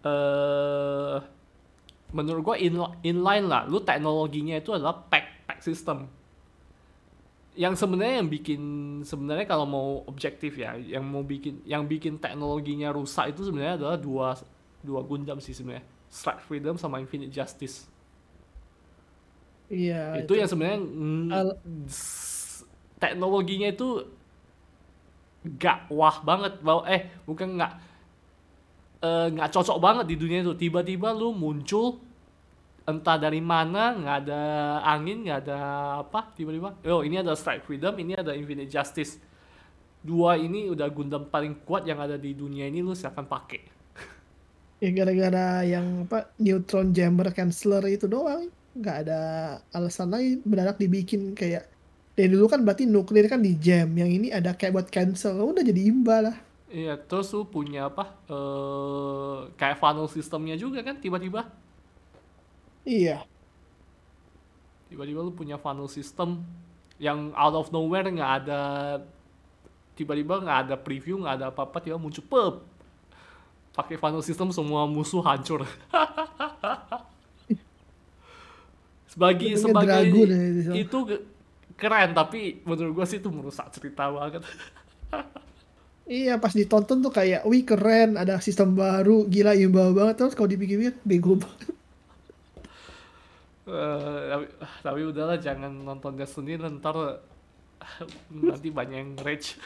eh 0.06 1.18
menurut 2.10 2.42
gua 2.42 2.56
in, 2.58 2.78
inline 3.06 3.46
lah. 3.46 3.66
Lu 3.70 3.82
teknologinya 3.82 4.58
itu 4.58 4.74
adalah 4.74 4.98
pack 4.98 5.46
pack 5.46 5.60
system. 5.62 6.10
Yang 7.60 7.82
sebenarnya 7.82 8.24
yang 8.24 8.30
bikin 8.30 8.62
sebenarnya 9.04 9.46
kalau 9.50 9.66
mau 9.68 9.88
objektif 10.08 10.56
ya, 10.56 10.78
yang 10.80 11.04
mau 11.04 11.26
bikin 11.26 11.60
yang 11.66 11.84
bikin 11.86 12.16
teknologinya 12.22 12.94
rusak 12.94 13.36
itu 13.36 13.44
sebenarnya 13.46 13.82
adalah 13.82 13.98
dua 14.00 14.28
dua 14.80 15.02
Gundam 15.04 15.42
sih 15.44 15.52
sebenarnya. 15.52 15.84
Strike 16.10 16.42
Freedom 16.42 16.74
sama 16.74 16.98
Infinite 16.98 17.30
Justice 17.30 17.86
Iya. 19.70 20.26
itu 20.26 20.34
yang 20.34 20.50
sebenarnya 20.50 20.82
teknologinya 23.00 23.72
itu 23.72 24.04
gak 25.56 25.88
wah 25.88 26.20
banget 26.20 26.60
bahwa 26.60 26.84
eh 26.86 27.08
bukan 27.24 27.56
eh, 29.00 29.28
nggak 29.32 29.50
cocok 29.56 29.78
banget 29.80 30.06
di 30.12 30.16
dunia 30.20 30.44
itu. 30.44 30.54
Tiba-tiba 30.56 31.16
lu 31.16 31.32
muncul 31.32 32.04
entah 32.84 33.18
dari 33.22 33.40
mana 33.40 33.94
nggak 33.96 34.18
ada 34.26 34.42
angin 34.82 35.22
nggak 35.22 35.40
ada 35.46 35.60
apa 36.02 36.34
tiba-tiba 36.34 36.74
oh 36.90 37.06
ini 37.06 37.22
ada 37.22 37.38
strike 37.38 37.62
freedom 37.70 37.94
ini 38.02 38.20
ada 38.20 38.36
infinite 38.36 38.70
justice. 38.70 39.22
Dua 40.00 40.40
ini 40.40 40.72
udah 40.72 40.88
Gundam 40.92 41.28
paling 41.28 41.60
kuat 41.68 41.84
yang 41.84 42.00
ada 42.00 42.16
di 42.16 42.32
dunia 42.32 42.68
ini 42.68 42.80
lu 42.80 42.96
silakan 42.96 43.28
pakai. 43.28 43.62
Ya 44.80 44.96
gara-gara 44.96 45.68
yang 45.68 46.08
apa 46.08 46.32
neutron 46.40 46.96
jammer 46.96 47.36
canceller 47.36 47.84
itu 47.92 48.08
doang. 48.08 48.48
Nggak 48.80 48.96
ada 49.04 49.20
alasan 49.76 50.08
lagi 50.08 50.40
mendadak 50.48 50.80
dibikin 50.80 51.36
kayak 51.36 51.68
dari 52.20 52.30
dulu 52.30 52.46
kan 52.52 52.60
berarti 52.68 52.84
nuklir 52.86 53.26
kan 53.32 53.40
di 53.40 53.56
jam. 53.56 53.88
Yang 53.96 54.10
ini 54.18 54.28
ada 54.36 54.52
kayak 54.60 54.74
buat 54.76 54.88
cancel. 54.92 55.40
Udah 55.40 55.64
jadi 55.64 55.82
imba 55.92 56.18
lah. 56.28 56.38
iya 56.70 56.94
terus 57.02 57.34
lu 57.34 57.50
punya 57.50 57.90
apa 57.90 58.04
eh 58.30 59.38
kayak 59.58 59.82
funnel 59.82 60.06
sistemnya 60.06 60.54
juga 60.54 60.80
kan 60.86 61.02
tiba-tiba 61.02 61.42
Iya. 62.86 63.18
tiba-tiba 64.90 65.22
lu 65.22 65.32
punya 65.32 65.58
funnel 65.58 65.86
system 65.88 66.42
yang 66.98 67.30
out 67.38 67.56
of 67.56 67.70
nowhere 67.70 68.10
nggak 68.10 68.32
ada 68.44 68.62
tiba-tiba 69.94 70.42
nggak 70.42 70.60
ada 70.68 70.76
preview 70.78 71.22
nggak 71.22 71.36
ada 71.40 71.46
apa-apa 71.54 71.78
tiba 71.80 71.98
muncul 72.02 72.26
pep 72.26 72.56
pakai 73.72 73.96
funnel 73.96 74.26
system 74.26 74.50
semua 74.50 74.90
musuh 74.90 75.22
hancur 75.22 75.64
sebagai 79.12 79.50
sebagai 79.58 80.06
ya 80.70 80.74
itu. 80.76 81.00
Keren 81.82 82.10
tapi 82.20 82.40
menurut 82.68 82.92
gua 82.98 83.06
sih 83.10 83.20
itu 83.22 83.30
merusak 83.32 83.68
cerita 83.76 84.04
banget 84.12 84.44
Iya 86.20 86.34
pas 86.44 86.54
ditonton 86.60 86.98
tuh 87.06 87.12
kayak 87.18 87.42
wih 87.50 87.64
keren 87.70 88.10
ada 88.22 88.36
sistem 88.46 88.70
baru 88.82 89.16
gila 89.34 89.52
imba 89.66 89.84
banget 89.98 90.16
terus 90.18 90.34
kalau 90.38 90.50
dipikir-pikir 90.54 90.94
bego 91.10 91.34
banget. 91.44 91.70
Eh, 93.70 94.22
tapi, 94.34 94.46
tapi 94.82 95.02
udahlah 95.06 95.38
jangan 95.38 95.70
nonton 95.86 96.18
Destiny 96.18 96.58
ntar 96.58 97.22
nanti 98.50 98.70
banyak 98.74 98.98
yang 98.98 99.12
rage 99.22 99.54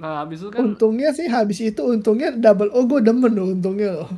nah 0.00 0.24
habis 0.24 0.40
itu 0.40 0.48
kan 0.52 0.60
Untungnya 0.66 1.08
sih 1.18 1.26
habis 1.36 1.58
itu 1.68 1.82
untungnya 1.94 2.28
double 2.44 2.70
O 2.76 2.80
gue 2.90 3.00
demen 3.06 3.32
loh 3.38 3.46
untungnya 3.54 3.88
loh. 3.98 4.10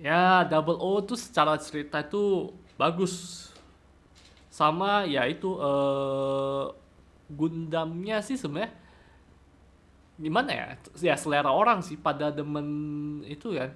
Ya, 0.00 0.48
Double 0.48 0.80
O 0.80 1.04
tuh 1.04 1.18
secara 1.20 1.60
cerita 1.60 2.00
itu 2.00 2.48
bagus. 2.80 3.14
Sama 4.48 5.04
ya 5.04 5.28
itu 5.28 5.60
eh 5.60 6.64
Gundamnya 7.30 8.18
sih 8.24 8.34
sebenarnya 8.34 8.74
gimana 10.18 10.50
ya? 10.50 10.66
Ya 10.98 11.14
selera 11.14 11.52
orang 11.52 11.84
sih 11.84 12.00
pada 12.00 12.32
demen 12.32 12.66
itu 13.28 13.52
kan. 13.52 13.70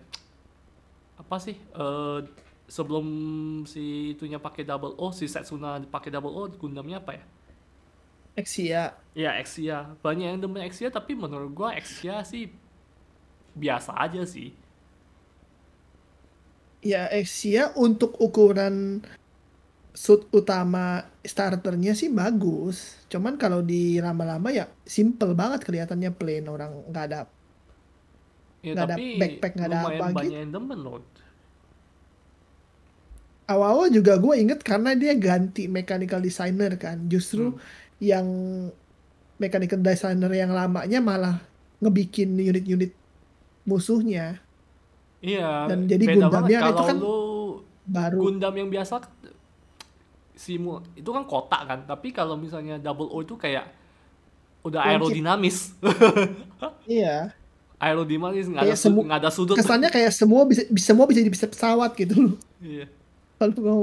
Apa 1.21 1.37
sih? 1.37 1.57
eh 1.77 2.21
sebelum 2.65 3.07
si 3.69 4.17
itunya 4.17 4.41
pakai 4.41 4.65
Double 4.65 4.97
O, 4.97 5.13
si 5.13 5.29
Setsuna 5.29 5.77
pakai 5.85 6.09
Double 6.09 6.33
O, 6.33 6.49
Gundamnya 6.49 6.99
apa 7.05 7.21
ya? 7.21 7.25
Exia. 8.35 8.99
Ya 9.15 9.39
Exia. 9.39 9.95
Banyak 10.03 10.27
yang 10.35 10.41
demen 10.43 10.65
Exia 10.65 10.91
tapi 10.91 11.15
menurut 11.15 11.55
gua 11.55 11.77
Exia 11.79 12.25
sih 12.27 12.51
biasa 13.55 13.95
aja 13.95 14.27
sih. 14.27 14.51
Ya 16.85 17.09
Exia 17.11 17.73
untuk 17.77 18.11
ukuran 18.21 19.01
suit 19.95 20.23
utama 20.31 20.85
starternya 21.25 21.93
sih 21.95 22.11
bagus. 22.13 22.77
Cuman 23.09 23.35
kalau 23.43 23.61
di 23.63 23.97
lama-lama 23.99 24.49
ya 24.53 24.65
simple 24.87 25.33
banget 25.33 25.61
kelihatannya 25.67 26.11
plain 26.13 26.45
orang 26.47 26.73
nggak 26.91 27.05
ada 27.09 27.21
Ya, 28.65 28.73
Nggak 28.73 28.85
ada 28.87 28.97
tapi 28.97 29.05
backpack, 29.21 29.53
nggak 29.57 29.69
ada 29.71 29.81
apa 29.83 29.93
banyak 30.09 30.25
gitu. 30.25 30.35
yang 30.41 30.51
demen 30.51 30.79
loh. 30.81 31.01
awal-awal 33.45 33.93
juga 33.93 34.17
gue 34.17 34.35
inget 34.41 34.61
karena 34.65 34.97
dia 34.97 35.13
ganti 35.17 35.69
mechanical 35.69 36.21
designer 36.21 36.73
kan 36.77 36.97
justru 37.07 37.53
Hmm. 37.53 37.61
yang 38.01 38.27
mechanical 39.37 39.81
designer 39.81 40.31
yang 40.33 40.51
lamanya 40.51 40.99
malah 41.01 41.37
ngebikin 41.79 42.33
unit-unit 42.41 42.93
musuhnya 43.65 44.41
Iya, 45.25 45.51
Dan 45.67 45.89
jadi 45.89 46.05
beda 46.05 46.17
Gundamnya 46.29 46.37
banget 46.37 46.69
itu 46.69 46.69
kalau 46.69 46.85
kan 46.85 46.97
lu 46.99 47.19
baru 47.87 48.19
Gundam 48.21 48.55
yang 48.55 48.69
biasa 48.69 48.95
simu 50.35 50.73
itu 50.93 51.09
kan 51.09 51.25
kotak 51.25 51.63
kan, 51.65 51.79
tapi 51.85 52.11
kalau 52.11 52.35
misalnya 52.35 52.77
double 52.77 53.09
O 53.09 53.21
itu 53.21 53.33
kayak 53.35 53.71
udah 54.61 54.83
aerodinamis. 54.83 55.73
iya 56.91 57.33
aerodinamis 57.77 58.49
nggak 58.49 58.63
ada 58.63 58.75
semu- 58.75 59.05
ada 59.07 59.29
sudut. 59.29 59.55
kesannya 59.55 59.89
kayak 59.89 60.11
semua 60.11 60.45
bisa 60.45 60.65
bisa- 60.67 60.89
semua 60.89 61.05
bisa 61.05 61.21
jadi 61.21 61.31
bisa 61.31 61.47
pesawat 61.47 61.93
gitu 61.95 62.15
loh 62.23 62.37
Iya. 62.59 62.87
kalau 63.35 63.55
mau 63.59 63.83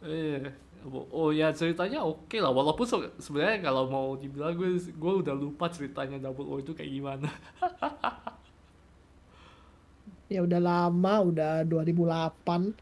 Iya. 0.00 0.50
Oh 1.12 1.28
ya 1.28 1.52
ceritanya 1.52 2.00
oke 2.00 2.34
lah 2.34 2.48
walaupun 2.48 2.82
se- 2.82 3.12
sebenarnya 3.18 3.60
kalau 3.62 3.84
mau 3.86 4.14
dibilang 4.14 4.54
gue 4.54 4.74
gue 4.80 5.12
udah 5.18 5.34
lupa 5.34 5.68
ceritanya 5.68 6.16
double 6.18 6.46
O 6.46 6.56
itu 6.56 6.72
kayak 6.72 6.88
gimana. 6.90 7.28
Ya 10.30 10.40
udah 10.40 10.60
lama, 10.62 11.14
udah 11.26 11.66
2008, 11.66 12.72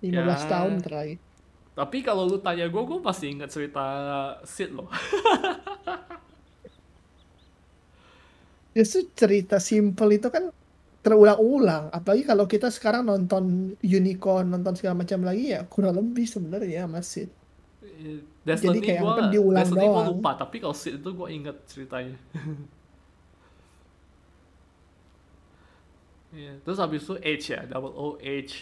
15 0.00 0.06
tahun 0.46 0.72
Ya, 0.72 0.80
terakhir. 0.80 1.18
tapi 1.72 1.98
kalau 2.00 2.24
lu 2.24 2.38
tanya 2.38 2.66
gue, 2.66 2.82
gue 2.82 2.98
masih 3.00 3.26
ingat 3.32 3.50
cerita 3.50 3.84
Sid 4.44 4.70
loh. 4.70 4.86
Justru 8.70 9.10
cerita 9.12 9.58
simple 9.58 10.10
itu 10.14 10.30
kan 10.30 10.54
terulang-ulang. 11.02 11.90
Apalagi 11.90 12.22
kalau 12.22 12.46
kita 12.46 12.70
sekarang 12.70 13.02
nonton 13.02 13.74
Unicorn, 13.82 14.46
nonton 14.46 14.78
segala 14.78 15.02
macam 15.02 15.26
lagi 15.26 15.50
ya 15.50 15.66
kurang 15.66 15.98
lebih 15.98 16.26
sebenarnya 16.28 16.86
masih. 16.86 17.26
Jadi 17.82 18.22
Destiny 18.46 18.78
kayak 18.80 19.02
gue, 19.02 19.10
apa 19.10 19.22
diulang 19.26 19.66
Destiny 19.66 19.86
gue 19.90 19.90
doang. 19.90 20.06
lupa, 20.06 20.30
tapi 20.38 20.56
kalau 20.62 20.76
Sid 20.76 21.02
itu 21.02 21.10
gue 21.10 21.28
inget 21.28 21.56
ceritanya. 21.66 22.16
Iya, 26.32 26.54
Terus 26.64 26.78
habis 26.82 27.02
itu 27.04 27.14
H 27.18 27.44
ya, 27.54 27.60
double 27.66 27.94
O 27.96 28.06
H. 28.22 28.52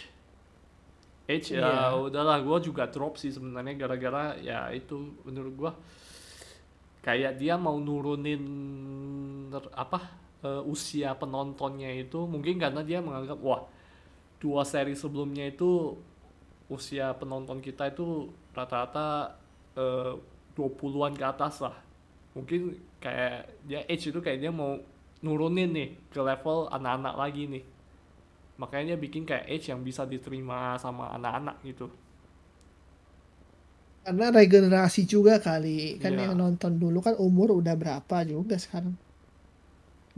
H 1.29 1.53
ya 1.53 1.69
Iya. 1.69 1.93
udahlah 2.07 2.37
gue 2.41 2.57
juga 2.67 2.83
drop 2.93 3.13
sih 3.21 3.29
sebenarnya 3.35 3.73
gara-gara 3.81 4.23
ya 4.41 4.59
itu 4.73 4.97
menurut 5.25 5.53
gue 5.61 5.71
kayak 7.05 7.39
dia 7.39 7.55
mau 7.55 7.77
nurunin 7.79 8.43
apa 9.73 9.99
eh, 10.43 10.61
usia 10.67 11.15
penontonnya 11.15 11.89
itu 11.95 12.19
mungkin 12.27 12.59
karena 12.59 12.81
dia 12.83 12.99
menganggap 12.99 13.39
wah 13.39 13.61
dua 14.41 14.63
seri 14.67 14.95
sebelumnya 14.95 15.45
itu 15.49 15.95
usia 16.69 17.13
penonton 17.17 17.59
kita 17.63 17.89
itu 17.93 18.29
rata-rata 18.53 19.35
eh, 19.77 20.13
20-an 20.55 21.13
ke 21.17 21.25
atas 21.25 21.63
lah 21.65 21.75
mungkin 22.37 22.77
kayak 23.01 23.49
dia 23.65 23.81
age 23.89 24.11
itu 24.13 24.19
kayak 24.21 24.39
dia 24.43 24.51
mau 24.53 24.77
nurunin 25.25 25.69
nih 25.77 25.89
ke 26.13 26.19
level 26.29 26.57
anak-anak 26.77 27.15
lagi 27.21 27.43
nih 27.53 27.63
makanya 28.61 28.95
bikin 29.03 29.23
kayak 29.29 29.45
age 29.53 29.65
yang 29.71 29.81
bisa 29.87 30.03
diterima 30.13 30.59
sama 30.83 31.05
anak-anak 31.17 31.57
gitu 31.69 31.87
Karena 34.05 34.25
regenerasi 34.37 35.01
juga 35.13 35.33
kali. 35.47 35.77
Kan 36.03 36.13
Iya. 36.13 36.23
yang 36.23 36.33
nonton 36.41 36.73
dulu 36.81 36.99
kan 37.05 37.15
umur 37.27 37.47
udah 37.59 37.75
berapa 37.81 38.17
juga 38.31 38.55
sekarang. 38.63 38.93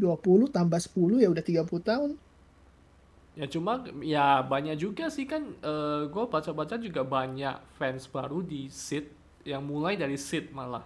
20 0.02 0.48
tambah 0.56 0.80
10 0.86 1.18
ya 1.24 1.28
udah 1.34 1.44
30 1.50 1.84
tahun. 1.90 2.12
Ya 3.32 3.48
cuma 3.48 3.80
ya 4.04 4.44
banyak 4.44 4.76
juga 4.76 5.08
sih 5.08 5.24
kan 5.24 5.56
gue 6.14 6.26
baca-baca 6.34 6.76
juga 6.76 7.02
banyak 7.16 7.56
fans 7.80 8.04
baru 8.12 8.44
di 8.44 8.68
Sid 8.68 9.06
yang 9.48 9.64
mulai 9.64 9.96
dari 9.96 10.20
Sid 10.20 10.52
malah. 10.52 10.84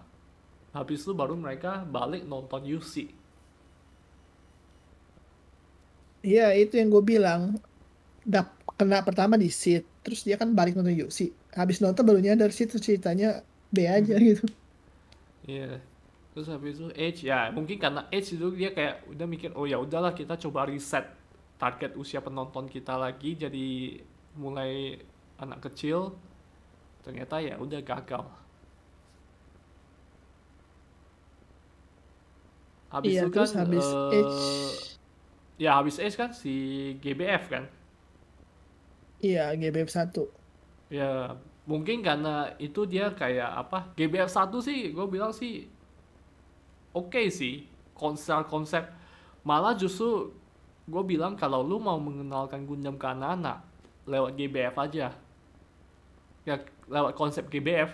Habis 0.77 0.99
itu 1.05 1.13
baru 1.21 1.35
mereka 1.39 1.71
balik 1.97 2.23
nonton 2.31 2.61
UC. 2.77 3.09
Iya 6.25 6.45
itu 6.57 6.73
yang 6.79 6.89
gue 6.93 7.03
bilang. 7.05 7.41
Dap, 8.33 8.47
kena 8.79 8.97
pertama 9.07 9.35
di 9.43 9.49
Sid. 9.53 9.83
Terus 10.03 10.25
dia 10.27 10.35
kan 10.41 10.49
balik 10.57 10.73
nonton 10.77 10.97
UC. 10.97 11.19
Habis 11.59 11.77
nonton 11.83 12.03
baru 12.07 12.19
nyadar 12.25 12.49
sih 12.55 12.65
itu 12.69 12.77
ceritanya 12.81 13.45
B 13.73 13.77
aja 13.97 14.15
gitu. 14.29 14.45
Iya. 15.47 15.81
Terus 16.33 16.47
habis 16.51 16.75
itu 16.75 16.87
age 16.99 17.21
ya 17.31 17.47
mungkin 17.55 17.77
karena 17.79 18.01
age 18.11 18.35
itu 18.35 18.47
dia 18.59 18.75
kayak 18.75 19.07
udah 19.07 19.23
mikir 19.23 19.49
oh 19.55 19.63
ya 19.63 19.79
udahlah 19.79 20.11
kita 20.11 20.35
coba 20.35 20.67
reset 20.67 21.07
target 21.55 21.95
usia 21.95 22.19
penonton 22.19 22.67
kita 22.67 22.99
lagi 22.99 23.39
jadi 23.39 23.67
mulai 24.35 24.99
anak 25.39 25.63
kecil 25.71 26.11
ternyata 27.07 27.39
ya 27.39 27.55
udah 27.55 27.79
gagal. 27.79 28.25
Habis 32.91 33.11
Iya 33.11 33.21
itu 33.21 33.29
kan 33.31 33.47
terus 33.47 33.51
habis 33.55 33.87
eh, 34.11 34.19
Age. 34.19 34.94
Ya 35.55 35.79
habis 35.79 35.99
age 35.99 36.15
kan 36.19 36.31
si 36.35 36.53
GBF 36.99 37.47
kan. 37.47 37.63
Iya 39.23 39.55
GBF 39.55 39.89
1. 39.89 40.91
Ya, 40.91 41.33
mungkin 41.65 42.05
karena 42.05 42.53
itu 42.61 42.85
dia 42.85 43.09
kayak 43.15 43.65
apa? 43.65 43.89
GBF 43.97 44.29
1 44.29 44.61
sih, 44.61 44.93
gue 44.93 45.05
bilang 45.09 45.33
sih 45.33 45.65
oke 46.93 47.31
sih 47.31 47.65
konsep-konsep. 47.95 48.85
Malah 49.47 49.73
justru 49.73 50.31
gue 50.85 51.03
bilang 51.03 51.33
kalau 51.33 51.65
lu 51.65 51.81
mau 51.81 51.97
mengenalkan 51.97 52.67
Gundam 52.67 52.99
ke 52.99 53.07
anak-anak 53.07 53.65
lewat 54.05 54.31
GBF 54.37 54.75
aja. 54.77 55.07
Ya 56.45 56.55
lewat 56.85 57.17
konsep 57.17 57.49
GBF. 57.49 57.89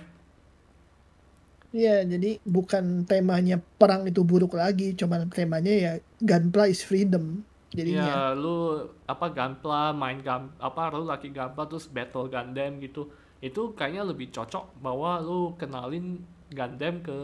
Iya 1.72 2.04
jadi 2.04 2.36
bukan 2.44 3.08
temanya 3.08 3.64
perang 3.80 4.04
itu 4.04 4.28
buruk 4.28 4.60
lagi. 4.60 4.92
Cuman 4.92 5.32
temanya 5.32 5.72
ya 5.72 5.92
gunplay 6.20 6.76
is 6.76 6.84
freedom. 6.84 7.48
Jadinya. 7.72 8.04
Ya 8.04 8.36
lu 8.36 8.84
apa 9.08 9.28
Gunpla 9.32 9.92
main 9.96 10.20
gun 10.24 10.52
apa 10.60 10.92
lu 10.94 11.04
laki 11.08 11.32
Gunpla 11.32 11.64
terus 11.70 11.88
battle 11.88 12.28
Gundam 12.34 12.72
gitu. 12.84 13.08
Itu 13.42 13.74
kayaknya 13.78 14.04
lebih 14.12 14.28
cocok 14.36 14.66
bahwa 14.84 15.20
lu 15.24 15.56
kenalin 15.60 16.22
Gundam 16.52 16.96
ke 17.02 17.18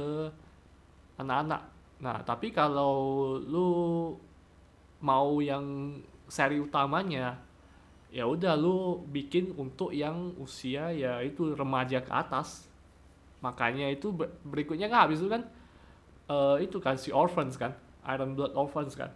anak-anak. 1.17 1.61
Nah, 2.01 2.17
tapi 2.21 2.53
kalau 2.53 2.95
lu 3.41 3.69
mau 5.01 5.37
yang 5.41 5.97
seri 6.27 6.57
utamanya 6.59 7.37
ya 8.11 8.25
udah 8.27 8.55
lu 8.57 9.03
bikin 9.11 9.53
untuk 9.59 9.91
yang 9.93 10.33
usia 10.39 10.91
ya 10.95 11.21
itu 11.23 11.53
remaja 11.55 11.99
ke 12.03 12.11
atas. 12.13 12.67
Makanya 13.43 13.87
itu 13.93 14.11
ber- 14.13 14.33
berikutnya 14.47 14.87
kan 14.91 15.07
habis 15.09 15.19
itu 15.21 15.29
kan 15.29 15.43
eh, 16.31 16.57
itu 16.65 16.77
kan 16.81 16.95
si 16.99 17.09
Orphans 17.13 17.55
kan, 17.59 17.73
Iron 18.09 18.35
Blood 18.37 18.53
Orphans 18.57 18.95
kan. 18.97 19.11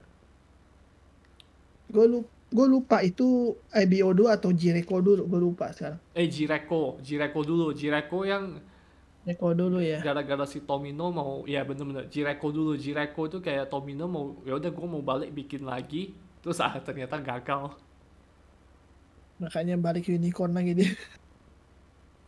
Gue 1.91 2.05
lupa, 2.07 2.29
gue 2.51 2.67
lupa 2.67 2.97
itu 3.03 3.27
IBO 3.71 4.09
2 4.15 4.31
atau 4.37 4.49
Jireko 4.51 5.03
dulu. 5.03 5.21
Gue 5.27 5.39
lupa 5.41 5.71
sekarang. 5.75 5.99
Eh 6.13 6.27
Jireko, 6.27 6.99
Jireko 7.03 7.39
dulu, 7.43 7.65
Jireko 7.71 8.23
yang 8.23 8.43
Jireko 9.21 9.53
dulu 9.53 9.77
ya. 9.83 9.99
gara-gara 10.01 10.45
si 10.49 10.63
Tomino 10.63 11.11
mau 11.13 11.43
ya 11.45 11.61
bener-bener 11.61 12.07
Jireko 12.07 12.47
dulu, 12.49 12.71
Jireko 12.75 13.21
itu 13.27 13.37
kayak 13.39 13.69
Tomino 13.69 14.07
mau 14.07 14.39
ya 14.41 14.55
udah 14.57 14.71
gue 14.71 14.87
mau 14.87 15.03
balik 15.03 15.29
bikin 15.31 15.61
lagi, 15.63 16.15
terus 16.41 16.57
ah 16.59 16.73
ternyata 16.79 17.19
gagal. 17.19 17.75
Makanya 19.41 19.75
balik 19.77 20.05
unicorn 20.07 20.53
lagi 20.53 20.73
dia. 20.73 20.91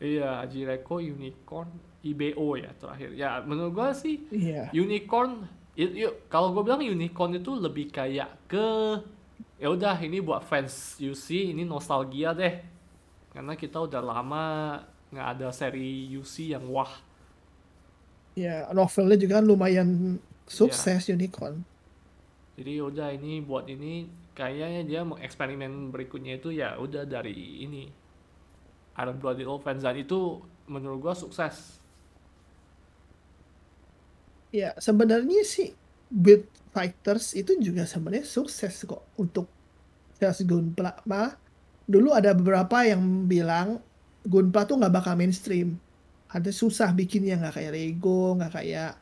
Iya, 0.03 0.43
Jireko, 0.51 0.99
Unicorn, 0.99 1.71
IBO 2.03 2.59
ya 2.59 2.75
terakhir. 2.75 3.15
Ya 3.15 3.39
menurut 3.39 3.71
gue 3.71 3.89
sih 3.95 4.15
Iya. 4.35 4.67
Unicorn, 4.75 5.47
kalau 6.27 6.51
gue 6.51 6.63
bilang 6.67 6.83
Unicorn 6.83 7.39
itu 7.39 7.55
lebih 7.55 7.87
kayak 7.87 8.35
ke 8.51 8.67
ya 9.63 9.71
udah 9.71 9.95
ini 10.03 10.19
buat 10.19 10.43
fans 10.43 10.99
UC 10.99 11.55
ini 11.55 11.63
nostalgia 11.63 12.35
deh, 12.35 12.59
karena 13.31 13.55
kita 13.55 13.79
udah 13.79 14.03
lama 14.03 14.43
nggak 15.07 15.27
ada 15.39 15.47
seri 15.55 16.11
UC 16.11 16.51
yang 16.51 16.67
wah. 16.67 16.91
Ya 18.35 18.67
novelnya 18.75 19.15
juga 19.15 19.39
kan 19.39 19.47
lumayan 19.47 20.19
sukses 20.43 21.07
unicorn. 21.07 21.63
Jadi 22.59 22.75
ya 22.75 22.83
udah 22.91 23.07
ini 23.15 23.39
buat 23.39 23.71
ini 23.71 24.11
kayaknya 24.35 24.81
dia 24.83 24.99
mau 25.07 25.15
eksperimen 25.15 25.95
berikutnya 25.95 26.43
itu 26.43 26.51
ya 26.51 26.75
udah 26.75 27.07
dari 27.07 27.63
ini 27.63 27.87
Iron 28.99 29.15
Blooded 29.15 29.47
Orphans 29.47 29.87
dan 29.87 29.95
itu 29.95 30.43
menurut 30.67 31.07
gua 31.07 31.15
sukses. 31.15 31.79
Ya 34.51 34.75
sebenarnya 34.75 35.47
sih 35.47 35.71
Build 36.11 36.51
Fighters 36.73 37.37
itu 37.37 37.53
juga 37.61 37.85
sebenarnya 37.85 38.25
sukses 38.25 38.85
kok 38.85 39.05
untuk 39.17 39.45
sales 40.23 40.47
Gunpla. 40.47 41.03
Malah 41.03 41.35
dulu 41.83 42.15
ada 42.15 42.31
beberapa 42.31 42.87
yang 42.87 43.27
bilang 43.27 43.83
Gunpla 44.23 44.63
tuh 44.63 44.79
nggak 44.79 44.93
bakal 44.95 45.19
mainstream. 45.19 45.75
Ada 46.31 46.55
susah 46.55 46.95
bikinnya 46.95 47.35
nggak 47.43 47.59
kayak 47.59 47.71
Lego, 47.75 48.39
nggak 48.39 48.55
kayak 48.55 48.95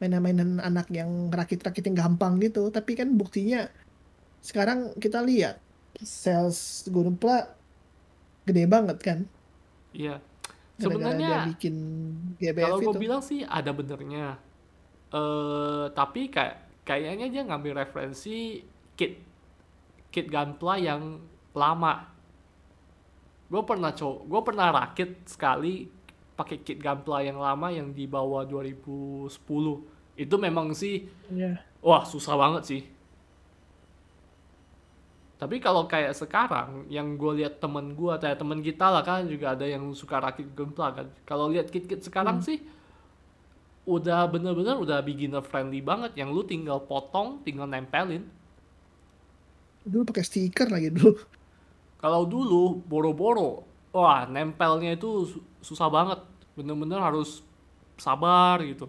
mainan-mainan 0.00 0.60
anak 0.60 0.92
yang 0.92 1.32
rakit-rakit 1.32 1.88
yang 1.88 1.96
gampang 1.96 2.36
gitu. 2.44 2.68
Tapi 2.68 2.92
kan 2.92 3.16
buktinya 3.16 3.64
sekarang 4.44 4.92
kita 5.00 5.24
lihat 5.24 5.56
sales 6.04 6.84
Gunpla 6.92 7.56
gede 8.44 8.64
banget 8.68 8.98
kan. 9.00 9.18
Iya. 9.96 10.20
Sebenarnya 10.80 11.48
bikin 11.52 11.76
GBF 12.40 12.64
kalau 12.72 12.78
gue 12.80 12.94
itu. 12.96 13.00
bilang 13.00 13.20
sih 13.24 13.44
ada 13.44 13.72
benernya. 13.72 14.40
Eh 15.12 15.84
tapi 15.92 16.32
kayak 16.32 16.84
kayaknya 16.88 17.26
dia 17.28 17.42
ngambil 17.44 17.84
referensi 17.84 18.64
kit 18.96 19.29
kit 20.10 20.26
Gunpla 20.28 20.74
yang 20.78 21.22
lama. 21.54 22.06
Gue 23.50 23.62
pernah 23.66 23.90
co, 23.94 24.22
gue 24.26 24.40
pernah 24.46 24.70
rakit 24.70 25.26
sekali 25.26 25.90
pakai 26.38 26.62
kit 26.62 26.78
Gunpla 26.78 27.26
yang 27.26 27.38
lama 27.38 27.70
yang 27.70 27.90
di 27.90 28.06
bawah 28.06 28.46
2010. 28.46 29.30
Itu 30.18 30.36
memang 30.38 30.74
sih 30.74 31.06
Ya. 31.30 31.62
Wah, 31.80 32.04
susah 32.04 32.36
banget 32.36 32.62
sih. 32.68 32.82
Tapi 35.40 35.56
kalau 35.56 35.88
kayak 35.88 36.12
sekarang, 36.12 36.84
yang 36.92 37.16
gue 37.16 37.40
lihat 37.40 37.64
temen 37.64 37.96
gue, 37.96 38.12
kayak 38.20 38.36
temen 38.36 38.60
kita 38.60 38.92
lah 38.92 39.00
kan 39.00 39.24
juga 39.24 39.56
ada 39.56 39.64
yang 39.64 39.88
suka 39.96 40.20
rakit 40.20 40.52
gempla 40.52 40.92
kan. 40.92 41.08
Kalau 41.24 41.48
lihat 41.48 41.72
kit-kit 41.72 42.04
sekarang 42.04 42.44
Hmm. 42.44 42.44
sih, 42.44 42.60
udah 43.88 44.28
bener-bener 44.28 44.76
udah 44.76 45.00
beginner 45.00 45.40
friendly 45.40 45.80
banget. 45.80 46.12
Yang 46.12 46.28
lu 46.36 46.42
tinggal 46.44 46.84
potong, 46.84 47.40
tinggal 47.40 47.64
nempelin. 47.64 48.28
Dulu 49.84 50.02
pakai 50.08 50.24
stiker 50.24 50.68
lagi 50.72 50.88
dulu. 50.92 51.12
Kalau 52.00 52.24
dulu 52.24 52.80
boro-boro, 52.88 53.68
wah 53.92 54.24
nempelnya 54.24 54.96
itu 54.96 55.28
su- 55.28 55.44
susah 55.60 55.88
banget. 55.92 56.20
Bener-bener 56.56 56.96
harus 57.00 57.44
sabar 58.00 58.56
gitu. 58.64 58.88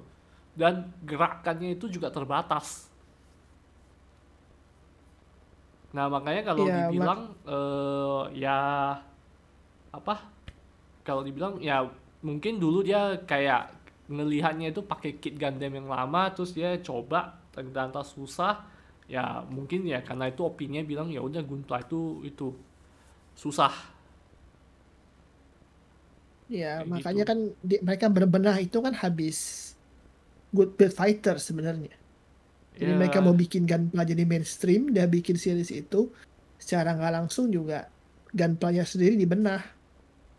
Dan 0.56 0.92
gerakannya 1.04 1.76
itu 1.76 1.88
juga 1.92 2.08
terbatas. 2.12 2.88
Nah 5.92 6.08
makanya 6.08 6.42
kalau 6.48 6.66
mak 7.00 7.12
dibilang 7.12 7.36
eh, 7.44 8.22
ya 8.40 8.58
apa? 9.92 10.16
Kalau 11.08 11.24
dibilang 11.26 11.60
ya 11.62 11.88
mungkin 12.24 12.60
dulu 12.62 12.86
dia 12.86 13.18
kayak 13.26 13.74
ngelihatnya 14.12 14.74
itu 14.76 14.82
pakai 14.86 15.18
kit 15.22 15.36
Gundam 15.40 15.74
yang 15.74 15.90
lama, 15.90 16.32
terus 16.36 16.52
dia 16.56 16.78
coba 16.84 17.40
ternyata 17.56 18.04
susah. 18.06 18.68
Ya 19.16 19.26
mungkin 19.56 19.82
ya 19.94 20.00
karena 20.08 20.26
itu 20.32 20.42
opininya 20.52 20.84
bilang 20.92 21.08
ya 21.16 21.22
udah 21.28 21.42
Gunpla 21.50 21.78
itu 21.86 22.02
itu 22.30 22.48
susah 23.44 23.74
ya 26.60 26.68
kayak 26.78 26.92
makanya 26.92 27.24
gitu. 27.24 27.28
kan 27.30 27.40
di- 27.70 27.82
mereka 27.88 28.08
berbenah 28.16 28.56
itu 28.66 28.78
kan 28.86 28.94
habis 29.04 29.38
Good 30.56 30.76
Build 30.78 30.94
Fighter 31.00 31.36
sebenarnya. 31.40 31.96
Jadi 32.82 32.94
mereka 33.00 33.20
mau 33.26 33.36
bikin 33.38 33.64
Gunpla 33.70 34.04
jadi 34.12 34.24
mainstream, 34.32 34.82
dia 34.96 35.06
bikin 35.16 35.38
series 35.40 35.72
itu 35.74 35.98
secara 36.62 36.90
nggak 36.98 37.14
langsung 37.18 37.48
juga 37.54 37.76
Gunpla-nya 38.38 38.84
sendiri 38.88 39.16
dibenah. 39.24 39.62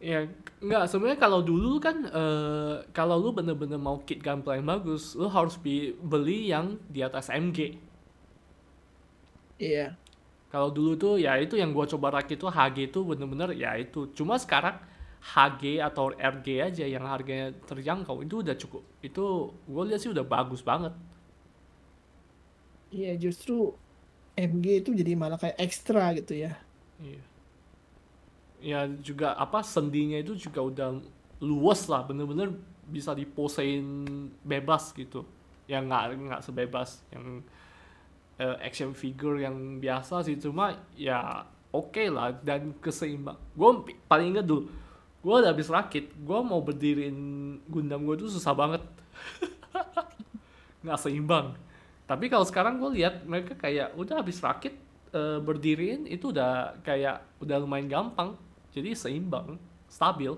Ya, 0.03 0.27
nggak 0.59 0.83
sebenarnya 0.91 1.21
kalau 1.23 1.41
dulu 1.47 1.79
kan 1.79 1.97
eh, 2.11 2.75
kalau 2.91 3.15
lu 3.23 3.31
bener-bener 3.39 3.79
mau 3.79 4.03
kit 4.03 4.19
gunplay 4.19 4.59
yang 4.59 4.67
bagus, 4.67 5.15
lu 5.15 5.31
harus 5.31 5.55
beli 6.03 6.51
yang 6.51 6.75
di 6.91 7.01
atas 7.07 7.31
MG. 7.31 7.79
Iya, 9.63 9.97
Kalau 10.53 10.69
dulu 10.77 10.93
tuh 11.01 11.15
ya 11.25 11.33
itu 11.41 11.55
yang 11.57 11.71
gua 11.77 11.87
coba 11.93 12.09
rakit 12.21 12.37
tuh 12.43 12.51
HG 12.53 12.79
itu 12.93 13.01
bener-bener 13.11 13.51
ya 13.57 13.73
itu. 13.85 14.01
Cuma 14.19 14.35
sekarang 14.45 14.77
HG 15.33 15.63
atau 15.89 16.13
RG 16.13 16.47
aja 16.69 16.85
yang 16.95 17.05
harganya 17.09 17.49
terjangkau 17.69 18.17
itu 18.27 18.35
udah 18.45 18.57
cukup. 18.63 18.83
Itu 19.01 19.25
gua 19.73 19.83
lihat 19.89 20.01
sih 20.05 20.13
udah 20.13 20.25
bagus 20.35 20.61
banget. 20.61 20.93
iya 22.97 23.09
justru 23.25 23.53
MG 24.49 24.67
itu 24.81 24.91
jadi 25.01 25.13
malah 25.23 25.39
kayak 25.43 25.59
ekstra 25.67 26.03
gitu 26.19 26.33
ya. 26.45 26.51
Iya. 27.03 27.23
Ya 28.63 28.87
juga 28.87 29.35
apa 29.35 29.59
sendinya 29.67 30.15
itu 30.23 30.39
juga 30.39 30.63
udah 30.63 30.89
luas 31.43 31.91
lah, 31.91 32.07
bener-bener 32.07 32.55
bisa 32.87 33.11
diposein 33.11 33.83
bebas 34.47 34.95
gitu. 34.95 35.27
Ya 35.67 35.83
nggak 35.83 36.03
nggak 36.31 36.41
sebebas 36.47 37.03
yang 37.11 37.43
eh, 38.43 38.57
action 38.67 38.91
figure 38.91 39.39
yang 39.39 39.79
biasa 39.79 40.27
sih. 40.27 40.35
Cuma 40.43 40.75
ya 40.99 41.47
oke 41.71 42.05
lah 42.11 42.35
dan 42.43 42.75
keseimbang. 42.83 43.39
Gue 43.55 43.95
paling 44.11 44.35
inget 44.35 44.47
dulu 44.47 44.67
gue 45.23 45.35
udah 45.39 45.55
habis 45.55 45.71
rakit 45.71 46.11
gue 46.19 46.39
mau 46.43 46.59
berdiriin 46.59 47.15
Gundam 47.71 48.03
gue 48.03 48.19
tuh 48.19 48.31
susah 48.35 48.53
banget. 48.59 48.83
Nggak 50.83 50.99
seimbang. 50.99 51.55
Tapi 52.11 52.27
kalau 52.27 52.43
sekarang 52.43 52.83
gue 52.83 52.99
lihat 52.99 53.23
mereka 53.23 53.55
kayak 53.55 53.95
udah 53.95 54.19
habis 54.19 54.43
rakit 54.43 54.75
eh, 55.15 55.39
berdiriin 55.39 56.11
itu 56.11 56.35
udah 56.35 56.83
kayak 56.83 57.23
udah 57.39 57.57
lumayan 57.63 57.87
gampang. 57.87 58.35
Jadi 58.75 58.99
seimbang 58.99 59.63
stabil. 59.87 60.35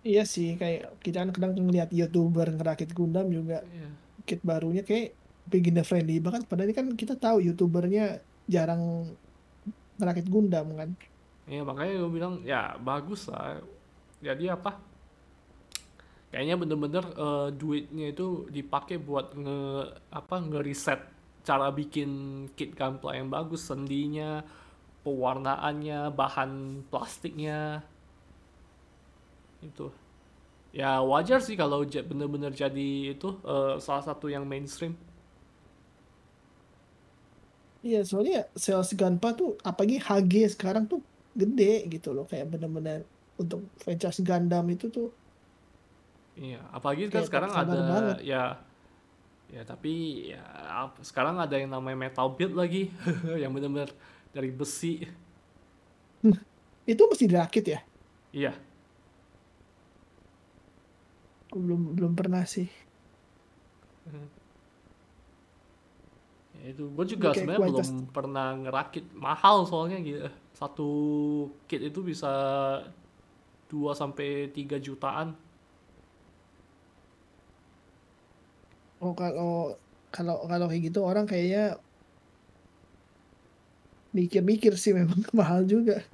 Iya 0.00 0.24
sih, 0.24 0.56
kayak 0.56 0.96
kita 1.04 1.20
kan 1.20 1.30
kadang 1.36 1.52
ngeliat 1.60 1.92
YouTuber 1.92 2.56
ngerakit 2.56 2.96
Gundam 2.96 3.28
juga. 3.28 3.60
Iya. 3.68 3.88
kit 4.24 4.40
barunya 4.46 4.86
kayak 4.86 5.19
beginner 5.50 5.82
friendly 5.84 6.22
banget. 6.22 6.46
Padahal 6.46 6.70
ini 6.70 6.74
kan 6.78 6.86
kita 6.94 7.18
tahu 7.18 7.42
YouTubernya 7.42 8.22
jarang 8.46 9.12
ngerakit 10.00 10.26
Gundam 10.30 10.72
kan. 10.78 10.90
Ya 11.50 11.66
makanya 11.66 11.92
gue 12.00 12.10
bilang 12.10 12.34
ya 12.46 12.78
bagus 12.78 13.26
lah. 13.26 13.60
Jadi 14.22 14.46
apa? 14.46 14.78
Kayaknya 16.30 16.54
bener-bener 16.56 17.04
eh, 17.10 17.48
duitnya 17.50 18.06
itu 18.14 18.46
dipakai 18.46 19.02
buat 19.02 19.34
nge 19.34 19.60
apa 20.14 20.36
ngeriset 20.46 21.00
cara 21.42 21.72
bikin 21.74 22.10
kit 22.54 22.78
gunpla 22.78 23.18
yang 23.18 23.32
bagus, 23.32 23.66
sendinya, 23.66 24.44
pewarnaannya, 25.02 26.14
bahan 26.14 26.84
plastiknya 26.86 27.82
itu. 29.64 29.90
Ya 30.70 31.02
wajar 31.02 31.42
sih 31.42 31.58
kalau 31.58 31.82
bener-bener 31.82 32.54
jadi 32.54 33.18
itu 33.18 33.28
eh, 33.42 33.82
salah 33.82 34.04
satu 34.06 34.30
yang 34.30 34.46
mainstream. 34.46 34.94
Iya, 37.86 37.98
soalnya 38.08 38.36
sales 38.64 38.90
Gunpla 38.98 39.30
tuh 39.40 39.48
apalagi 39.68 39.96
HG 40.06 40.34
sekarang 40.54 40.84
tuh 40.90 40.98
gede 41.40 41.64
gitu 41.92 42.08
loh. 42.16 42.24
Kayak 42.30 42.46
bener-bener 42.52 42.98
untuk 43.40 43.58
franchise 43.82 44.18
Gundam 44.26 44.64
itu 44.74 44.86
tuh 44.96 45.06
Iya, 46.38 46.62
apalagi 46.72 47.10
kan 47.12 47.22
sekarang 47.26 47.52
ada 47.52 47.78
banget. 47.90 48.16
ya 48.24 48.42
Ya 49.50 49.66
tapi 49.66 49.90
ya 50.30 50.38
sekarang 51.02 51.34
ada 51.42 51.58
yang 51.58 51.74
namanya 51.74 51.98
metal 52.06 52.38
build 52.38 52.54
lagi 52.54 52.94
yang 53.42 53.50
benar-benar 53.50 53.90
dari 54.30 54.50
besi. 54.54 55.02
Itu 56.92 57.02
mesti 57.10 57.24
dirakit 57.30 57.64
ya? 57.72 57.80
Iya, 58.32 58.54
belum 61.54 61.80
belum 61.96 62.12
pernah 62.18 62.42
sih. 62.54 62.66
ya 64.06 64.39
itu 66.64 66.84
gue 66.92 67.06
juga 67.16 67.32
sebenarnya 67.32 67.60
belum 67.60 67.74
kualitas 67.74 67.90
pernah 68.12 68.48
ngerakit 68.56 69.04
mahal 69.16 69.64
soalnya 69.64 69.98
gitu. 70.04 70.28
Satu 70.52 70.90
kit 71.64 71.80
itu 71.80 72.00
bisa 72.04 72.32
2 73.70 73.94
sampai 73.94 74.50
3 74.52 74.76
jutaan. 74.82 75.36
oh 79.00 79.16
kalau 79.16 79.80
kalau 80.12 80.44
kalau 80.44 80.66
kayak 80.68 80.92
gitu 80.92 81.00
orang 81.00 81.24
kayaknya 81.24 81.80
mikir-mikir 84.12 84.76
sih 84.76 84.92
memang 84.98 85.24
mahal 85.32 85.64
juga. 85.64 86.04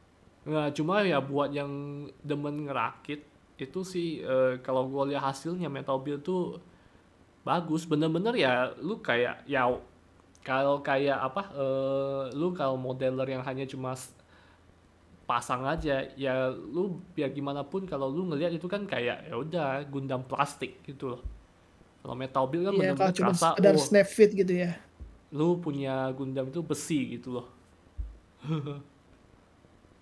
Nggak, 0.47 0.79
cuma 0.79 1.03
ya 1.03 1.19
buat 1.19 1.51
yang 1.51 2.07
demen 2.23 2.71
ngerakit 2.71 3.27
itu 3.59 3.81
sih 3.83 4.23
eh, 4.23 4.61
kalau 4.63 4.87
gue 4.87 5.11
lihat 5.11 5.33
hasilnya 5.33 5.67
metal 5.67 5.99
build 5.99 6.23
tuh 6.23 6.61
bagus 7.43 7.89
bener-bener 7.89 8.37
ya 8.37 8.75
lu 8.79 9.01
kayak 9.01 9.43
ya 9.49 9.65
kalau 10.47 10.79
kayak 10.79 11.19
apa 11.19 11.43
eh, 11.59 12.23
lu 12.39 12.55
kalau 12.55 12.79
modeler 12.79 13.27
yang 13.35 13.43
hanya 13.43 13.67
cuma 13.67 13.99
pasang 15.27 15.67
aja 15.67 16.07
ya 16.15 16.55
lu 16.55 17.03
biar 17.19 17.35
gimana 17.35 17.67
pun 17.67 17.83
kalau 17.83 18.07
lu 18.07 18.31
ngelihat 18.31 18.55
itu 18.55 18.71
kan 18.71 18.87
kayak 18.87 19.27
ya 19.27 19.35
udah 19.35 19.83
Gundam 19.91 20.23
plastik 20.23 20.79
gitu 20.87 21.19
loh 21.19 21.23
kalau 22.07 22.15
metal 22.15 22.47
build 22.47 22.71
kan 22.71 22.79
kalau 22.79 22.79
bener-bener 22.79 23.15
cuma 23.19 23.35
sekedar 23.35 23.75
oh 23.75 23.83
snap 23.83 24.07
fit 24.07 24.31
gitu 24.31 24.55
ya. 24.55 24.79
lu 25.35 25.59
punya 25.59 26.15
Gundam 26.15 26.47
itu 26.47 26.63
besi 26.63 27.19
gitu 27.19 27.43
loh 27.43 27.47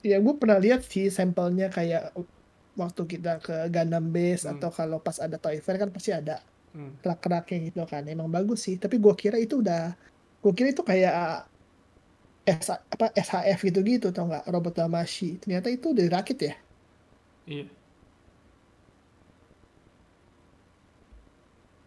Ya 0.04 0.20
gue 0.20 0.34
pernah 0.36 0.60
lihat 0.60 0.84
sih 0.84 1.08
sampelnya 1.08 1.72
kayak 1.72 2.12
waktu 2.76 3.02
kita 3.08 3.40
ke 3.40 3.72
Gundam 3.72 4.12
Base 4.12 4.44
hmm, 4.44 4.60
atau 4.60 4.68
kalau 4.68 5.00
pas 5.00 5.16
ada 5.16 5.40
Toy 5.40 5.64
Fair 5.64 5.80
kan 5.80 5.88
pasti 5.88 6.12
ada 6.12 6.44
hmm. 6.76 7.00
kerak-keraknya 7.00 7.72
gitu 7.72 7.80
kan. 7.88 8.04
Emang 8.04 8.28
bagus 8.28 8.68
sih. 8.68 8.76
Tapi 8.76 9.00
gue 9.00 9.14
kira 9.16 9.40
itu 9.40 9.64
udah, 9.64 9.96
gue 10.44 10.52
kira 10.52 10.76
itu 10.76 10.84
kayak 10.84 11.48
S, 12.44 12.68
apa 12.68 13.08
SHF 13.16 13.72
gitu-gitu 13.72 14.12
tau 14.12 14.28
nggak? 14.28 14.44
Robot 14.52 14.76
Damashi. 14.76 15.40
Ternyata 15.40 15.72
itu 15.72 15.96
udah 15.96 16.04
dirakit 16.04 16.38
ya. 16.44 16.54
iya. 17.48 17.64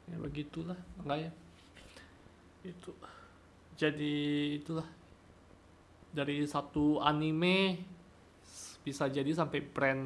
Ya 0.09 0.17
begitulah. 0.17 0.79
Makanya 0.97 1.29
itu. 2.65 2.89
Jadi 3.77 4.15
itulah. 4.57 4.87
Dari 6.09 6.41
satu 6.49 6.97
anime 6.97 7.77
bisa 8.81 9.05
jadi 9.05 9.29
sampai 9.37 9.61
brand 9.61 10.05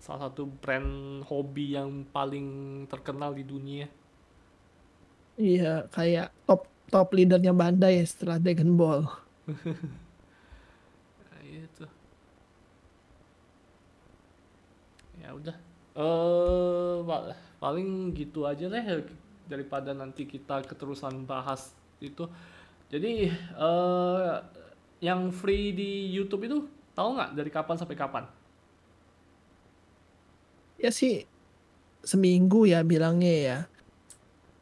salah 0.00 0.26
satu 0.26 0.48
brand 0.48 1.22
hobi 1.28 1.78
yang 1.78 2.02
paling 2.10 2.82
terkenal 2.90 3.30
di 3.36 3.44
dunia. 3.46 3.86
Iya, 5.38 5.88
kayak 5.94 6.34
top 6.48 6.69
top 6.92 7.08
leadernya 7.16 7.52
Bandai 7.60 7.92
ya 8.00 8.04
setelah 8.12 8.36
Dragon 8.42 8.72
Ball. 8.80 9.00
Nah, 11.30 11.42
itu 11.46 11.84
ya 15.20 15.30
udah 15.36 15.56
eh 16.00 16.96
pa- 17.04 17.36
paling 17.62 17.88
gitu 18.16 18.46
aja 18.48 18.66
deh 18.70 18.84
daripada 19.50 19.90
nanti 19.92 20.24
kita 20.24 20.62
keterusan 20.64 21.26
bahas 21.26 21.74
itu 22.00 22.24
jadi 22.92 23.30
eh 23.58 24.32
yang 25.00 25.32
free 25.32 25.72
di 25.72 26.12
YouTube 26.12 26.42
itu 26.48 26.58
tahu 26.96 27.16
nggak 27.16 27.30
dari 27.38 27.50
kapan 27.52 27.76
sampai 27.80 27.96
kapan 27.98 28.24
Ya 30.80 30.90
sih 30.90 31.28
seminggu 32.10 32.60
ya 32.72 32.80
bilangnya 32.90 33.34
ya. 33.48 33.58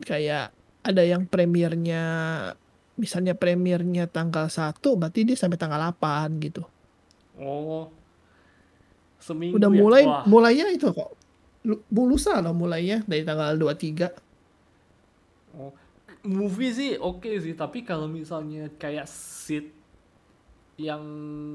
Kayak 0.03 0.55
ada 0.89 1.05
yang 1.05 1.29
premiernya 1.29 2.03
misalnya 2.97 3.37
premiernya 3.37 4.09
tanggal 4.09 4.49
1 4.49 4.73
berarti 4.97 5.23
dia 5.23 5.37
sampai 5.37 5.55
tanggal 5.55 5.79
8 5.93 6.01
gitu. 6.41 6.65
Oh. 7.37 7.93
Seminggu 9.21 9.61
Udah 9.61 9.69
ya? 9.69 9.77
mulai 9.77 10.03
Wah. 10.03 10.25
mulainya 10.25 10.67
itu 10.71 10.89
kok. 10.89 11.13
Lu- 11.63 11.85
Lusa 11.93 12.41
loh 12.41 12.57
mulainya 12.57 13.05
dari 13.05 13.23
tanggal 13.23 13.53
23. 13.55 14.09
Oh. 15.55 15.71
Movie 16.25 16.73
sih 16.73 16.91
oke 16.97 17.31
sih, 17.39 17.55
tapi 17.55 17.85
kalau 17.85 18.11
misalnya 18.11 18.67
kayak 18.75 19.07
Sid 19.07 19.71
yang 20.77 21.03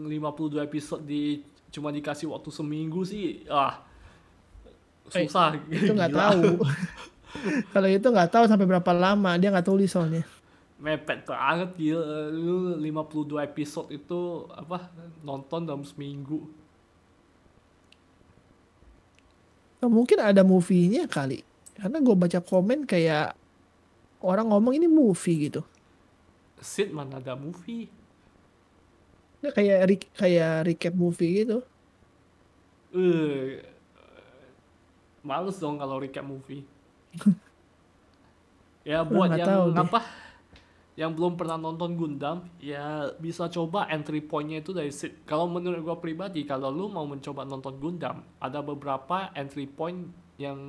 52 0.05 0.61
episode 0.61 1.03
di 1.03 1.43
cuma 1.67 1.89
dikasih 1.89 2.29
waktu 2.29 2.49
seminggu 2.49 3.03
sih, 3.03 3.43
ah 3.49 3.81
Eh, 5.11 5.27
susah. 5.27 5.59
Itu 5.67 5.91
nggak 5.91 6.15
tahu. 6.21 6.63
Kalau 7.73 7.89
itu 7.89 8.07
nggak 8.13 8.29
tahu 8.33 8.43
sampai 8.49 8.65
berapa 8.69 8.91
lama 8.93 9.31
dia 9.39 9.49
nggak 9.53 9.67
tulis 9.67 9.89
soalnya. 9.91 10.23
Mepet 10.83 11.19
banget 11.29 11.69
gila. 11.79 12.29
Lu 12.45 12.55
52 12.85 13.39
episode 13.49 13.87
itu 13.99 14.19
apa 14.61 14.77
nonton 15.27 15.61
dalam 15.69 15.83
seminggu. 15.91 16.39
Nah, 19.81 19.89
mungkin 19.91 20.17
ada 20.23 20.41
movie-nya 20.47 21.03
kali. 21.11 21.43
Karena 21.75 21.97
gue 21.99 22.15
baca 22.15 22.39
komen 22.39 22.79
kayak 22.87 23.35
orang 24.23 24.47
ngomong 24.51 24.73
ini 24.79 24.87
movie 24.87 25.49
gitu. 25.49 25.61
Sid 26.69 26.89
mana 26.97 27.15
ada 27.21 27.33
movie? 27.43 27.85
Nggak 29.39 29.53
kayak 29.57 29.79
re- 29.89 30.11
kayak 30.19 30.53
recap 30.67 30.93
movie 31.01 31.31
gitu. 31.45 31.57
Eh, 32.93 33.63
males 35.23 35.57
dong 35.59 35.75
kalau 35.81 35.97
recap 36.03 36.25
movie. 36.25 36.63
ya 38.89 39.05
buat 39.05 39.29
yang 39.33 39.47
tahu 39.47 39.65
deh. 39.71 39.83
apa? 39.85 39.99
Yang 40.93 41.11
belum 41.17 41.33
pernah 41.33 41.57
nonton 41.57 41.97
Gundam, 41.97 42.45
ya 42.61 43.09
bisa 43.17 43.49
coba 43.49 43.89
entry 43.89 44.21
point-nya 44.21 44.61
itu 44.61 44.77
dari 44.77 44.93
Sid. 44.93 45.25
Kalau 45.25 45.49
menurut 45.49 45.81
gua 45.81 45.97
pribadi, 45.97 46.45
kalau 46.45 46.69
lu 46.69 46.85
mau 46.85 47.09
mencoba 47.09 47.41
nonton 47.49 47.81
Gundam, 47.81 48.21
ada 48.37 48.61
beberapa 48.61 49.33
entry 49.33 49.65
point 49.65 50.05
yang 50.37 50.59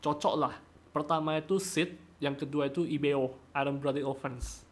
cocok 0.00 0.34
lah. 0.40 0.54
Pertama 0.96 1.36
itu 1.36 1.60
Sid, 1.60 1.92
yang 2.24 2.32
kedua 2.32 2.72
itu 2.72 2.88
IBO, 2.88 3.36
Iron 3.52 3.76
Blooded 3.76 4.04
Orphans. 4.06 4.64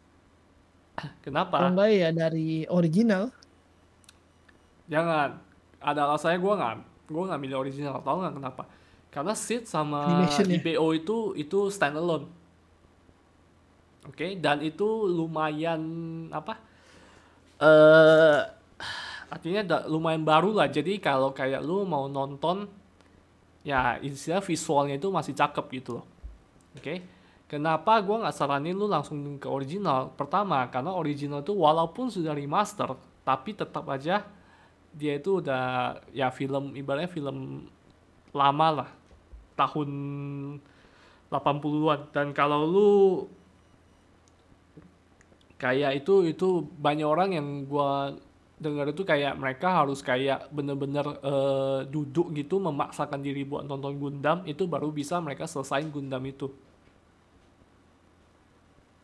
Kenapa? 1.25 1.69
Enggak 1.69 1.89
ya 1.93 2.09
dari 2.09 2.65
original. 2.65 3.29
Jangan. 4.89 5.37
Ada 5.85 6.09
alasannya 6.09 6.39
gue 6.41 6.53
nggak 6.57 6.73
gue 7.13 7.23
nggak 7.29 7.41
milih 7.41 7.57
original. 7.61 8.01
Tahu 8.01 8.17
nggak 8.25 8.35
kenapa? 8.41 8.63
Karena 9.15 9.31
Sid 9.31 9.63
sama 9.63 10.03
Animation 10.03 10.51
ya? 10.51 10.59
IBO 10.59 10.91
itu 10.91 11.31
itu 11.39 11.71
standalone. 11.71 12.27
Oke, 14.05 14.35
dan 14.37 14.59
itu 14.59 14.85
lumayan 15.07 15.81
apa? 16.35 16.59
Eh 17.63 18.39
artinya 19.31 19.61
da- 19.63 19.85
lumayan 19.87 20.27
baru 20.27 20.51
lah. 20.51 20.67
Jadi 20.67 20.99
kalau 20.99 21.31
kayak 21.31 21.63
lu 21.63 21.87
mau 21.87 22.11
nonton 22.11 22.67
ya 23.65 23.97
istilah 24.03 24.43
visualnya 24.43 24.99
itu 24.99 25.07
masih 25.09 25.33
cakep 25.33 25.65
gitu 25.79 25.89
loh. 26.03 26.05
Oke. 26.75 27.01
Kenapa 27.47 28.01
gue 28.01 28.17
nggak 28.19 28.35
saranin 28.35 28.75
lu 28.75 28.89
langsung 28.89 29.21
ke 29.37 29.47
original? 29.47 30.11
Pertama, 30.17 30.65
karena 30.73 30.91
original 30.91 31.45
itu 31.45 31.53
walaupun 31.53 32.09
sudah 32.09 32.33
remaster, 32.33 32.89
tapi 33.21 33.53
tetap 33.53 33.85
aja 33.85 34.25
dia 34.95 35.13
itu 35.19 35.43
udah 35.43 35.97
ya 36.15 36.31
film 36.33 36.73
ibaratnya 36.73 37.11
film 37.11 37.67
lama 38.33 38.67
lah 38.83 38.89
tahun 39.55 39.89
80-an 41.31 41.99
dan 42.13 42.27
kalau 42.31 42.59
lu 42.67 42.91
kayak 45.57 46.05
itu 46.05 46.29
itu 46.29 46.47
banyak 46.79 47.07
orang 47.07 47.29
yang 47.33 47.47
gua 47.65 48.13
dengar 48.55 48.87
itu 48.87 49.03
kayak 49.03 49.35
mereka 49.35 49.83
harus 49.83 49.99
kayak 49.99 50.47
bener-bener 50.51 51.03
eh, 51.19 51.79
duduk 51.91 52.31
gitu 52.31 52.59
memaksakan 52.63 53.19
diri 53.19 53.43
buat 53.43 53.67
nonton 53.67 53.99
Gundam 53.99 54.47
itu 54.47 54.63
baru 54.63 54.91
bisa 54.95 55.19
mereka 55.19 55.43
selesain 55.43 55.91
Gundam 55.91 56.23
itu 56.23 56.51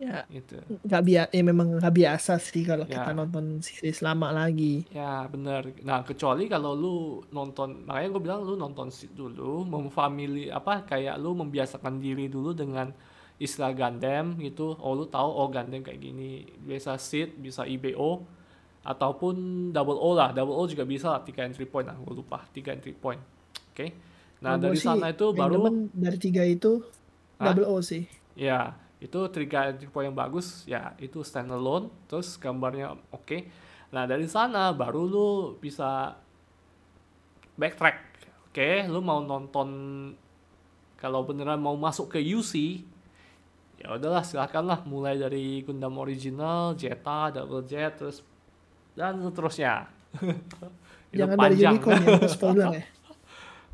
Ya 0.01 0.25
gitu 0.33 0.57
nggak 0.81 1.03
biasa 1.05 1.29
ya 1.29 1.43
memang 1.45 1.77
nggak 1.77 1.93
biasa 1.93 2.33
sih 2.41 2.65
kalau 2.65 2.89
Ya. 2.89 3.05
kita 3.05 3.13
nonton 3.13 3.61
series 3.61 4.01
lama 4.01 4.33
lagi. 4.33 4.81
Ya 4.89 5.29
bener. 5.29 5.77
Nah 5.85 6.01
kecuali 6.01 6.49
kalau 6.49 6.73
lu 6.73 6.95
nonton, 7.29 7.85
makanya 7.85 8.09
gue 8.17 8.21
bilang 8.25 8.41
lu 8.41 8.57
nonton 8.57 8.89
dulu, 9.13 9.61
memfamili 9.61 10.49
apa 10.49 10.81
kayak 10.89 11.21
lu 11.21 11.37
membiasakan 11.37 12.01
diri 12.01 12.25
dulu 12.33 12.57
dengan 12.57 12.89
istilah 13.37 13.77
Gundam 13.77 14.41
gitu. 14.41 14.73
Oh 14.81 14.97
lu 14.97 15.05
tahu 15.05 15.29
oh 15.29 15.45
Gundam 15.53 15.85
kayak 15.85 16.01
gini. 16.01 16.49
Biasa 16.49 16.97
Sid, 16.97 17.37
bisa 17.37 17.69
IBO 17.69 18.25
ataupun 18.81 19.35
Double 19.69 20.01
O 20.01 20.17
lah. 20.17 20.33
Double 20.33 20.57
O 20.57 20.65
juga 20.65 20.81
bisa 20.81 21.13
lah, 21.13 21.21
tiga 21.21 21.45
entry 21.45 21.69
point 21.69 21.85
lah. 21.85 21.93
Gue 21.93 22.17
lupa 22.25 22.41
tiga 22.49 22.73
entry 22.73 22.97
point. 22.97 23.21
Oke. 23.69 23.93
Nah 24.41 24.57
Kalau 24.57 24.73
dari 24.73 24.77
sana 24.81 25.13
itu 25.13 25.25
baru 25.37 25.69
dari 25.93 26.17
tiga 26.17 26.41
itu 26.41 26.81
Hah? 27.37 27.53
double 27.53 27.69
O 27.69 27.77
sih. 27.85 28.09
Ya, 28.33 28.73
itu 29.01 29.19
tiga 29.33 29.73
entry 29.73 29.89
point 29.89 30.13
yang 30.13 30.15
bagus, 30.15 30.61
ya 30.69 30.93
itu 31.01 31.25
standalone, 31.25 31.89
terus 32.05 32.37
gambarnya 32.37 32.93
oke. 33.09 33.49
Nah 33.89 34.05
dari 34.05 34.29
sana 34.29 34.69
baru 34.77 35.09
lu 35.09 35.29
bisa 35.57 36.13
backtrack, 37.57 37.97
oke? 38.53 38.69
Lu 38.93 39.01
mau 39.01 39.25
nonton 39.25 39.69
kalau 41.01 41.25
beneran 41.25 41.57
mau 41.57 41.73
masuk 41.73 42.13
ke 42.13 42.21
UC, 42.21 42.85
ya 43.81 43.97
udahlah 43.97 44.21
silakan 44.21 44.69
lah 44.69 44.79
mulai 44.85 45.17
dari 45.17 45.65
Gundam 45.65 45.97
original, 45.97 46.77
Zeta, 46.77 47.33
Double 47.33 47.65
Jet, 47.65 47.97
terus 47.97 48.21
dan 48.93 49.17
seterusnya. 49.17 49.89
Jangan 51.17 51.35
dari 51.41 51.57
panjang. 51.57 51.73
Unicorn 51.73 52.01
ya, 52.05 52.29
spoiler 52.37 52.67
ya. 52.69 52.83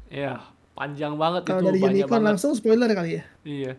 ya, 0.08 0.34
panjang 0.72 1.20
banget 1.20 1.42
Kalau 1.46 1.60
itu 1.60 1.68
dari 1.68 1.80
Unicorn 1.84 2.24
banget. 2.24 2.28
langsung 2.32 2.52
spoiler 2.56 2.88
kali 2.96 3.20
ya. 3.20 3.24
Iya. 3.44 3.74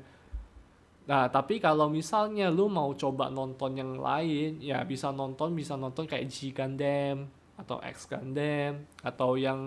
Nah, 1.08 1.24
tapi 1.32 1.56
kalau 1.56 1.88
misalnya 1.88 2.52
lu 2.52 2.68
mau 2.68 2.92
coba 2.92 3.32
nonton 3.32 3.80
yang 3.80 3.96
lain, 3.96 4.60
ya 4.60 4.84
bisa 4.84 5.08
nonton, 5.08 5.56
bisa 5.56 5.72
nonton 5.72 6.04
kayak 6.04 6.28
G 6.28 6.52
Gundam 6.52 7.32
atau 7.56 7.80
X 7.80 8.04
Gundam 8.12 8.84
atau 9.00 9.40
yang 9.40 9.58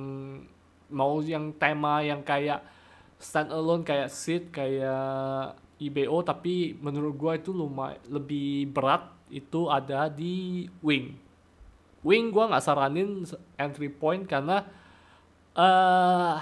mau 0.94 1.18
yang 1.26 1.50
tema 1.58 2.06
yang 2.06 2.22
kayak 2.22 2.62
standalone 3.18 3.82
kayak 3.82 4.14
Sid, 4.14 4.54
kayak 4.54 5.58
IBO 5.82 6.22
tapi 6.22 6.78
menurut 6.78 7.18
gua 7.18 7.34
itu 7.42 7.50
lumayan 7.50 7.98
lebih 8.06 8.70
berat 8.70 9.10
itu 9.34 9.66
ada 9.66 10.14
di 10.14 10.70
Wing. 10.86 11.18
Wing 12.06 12.30
gua 12.30 12.54
nggak 12.54 12.66
saranin 12.70 13.26
entry 13.58 13.90
point 13.90 14.30
karena 14.30 14.62
eh 15.58 16.38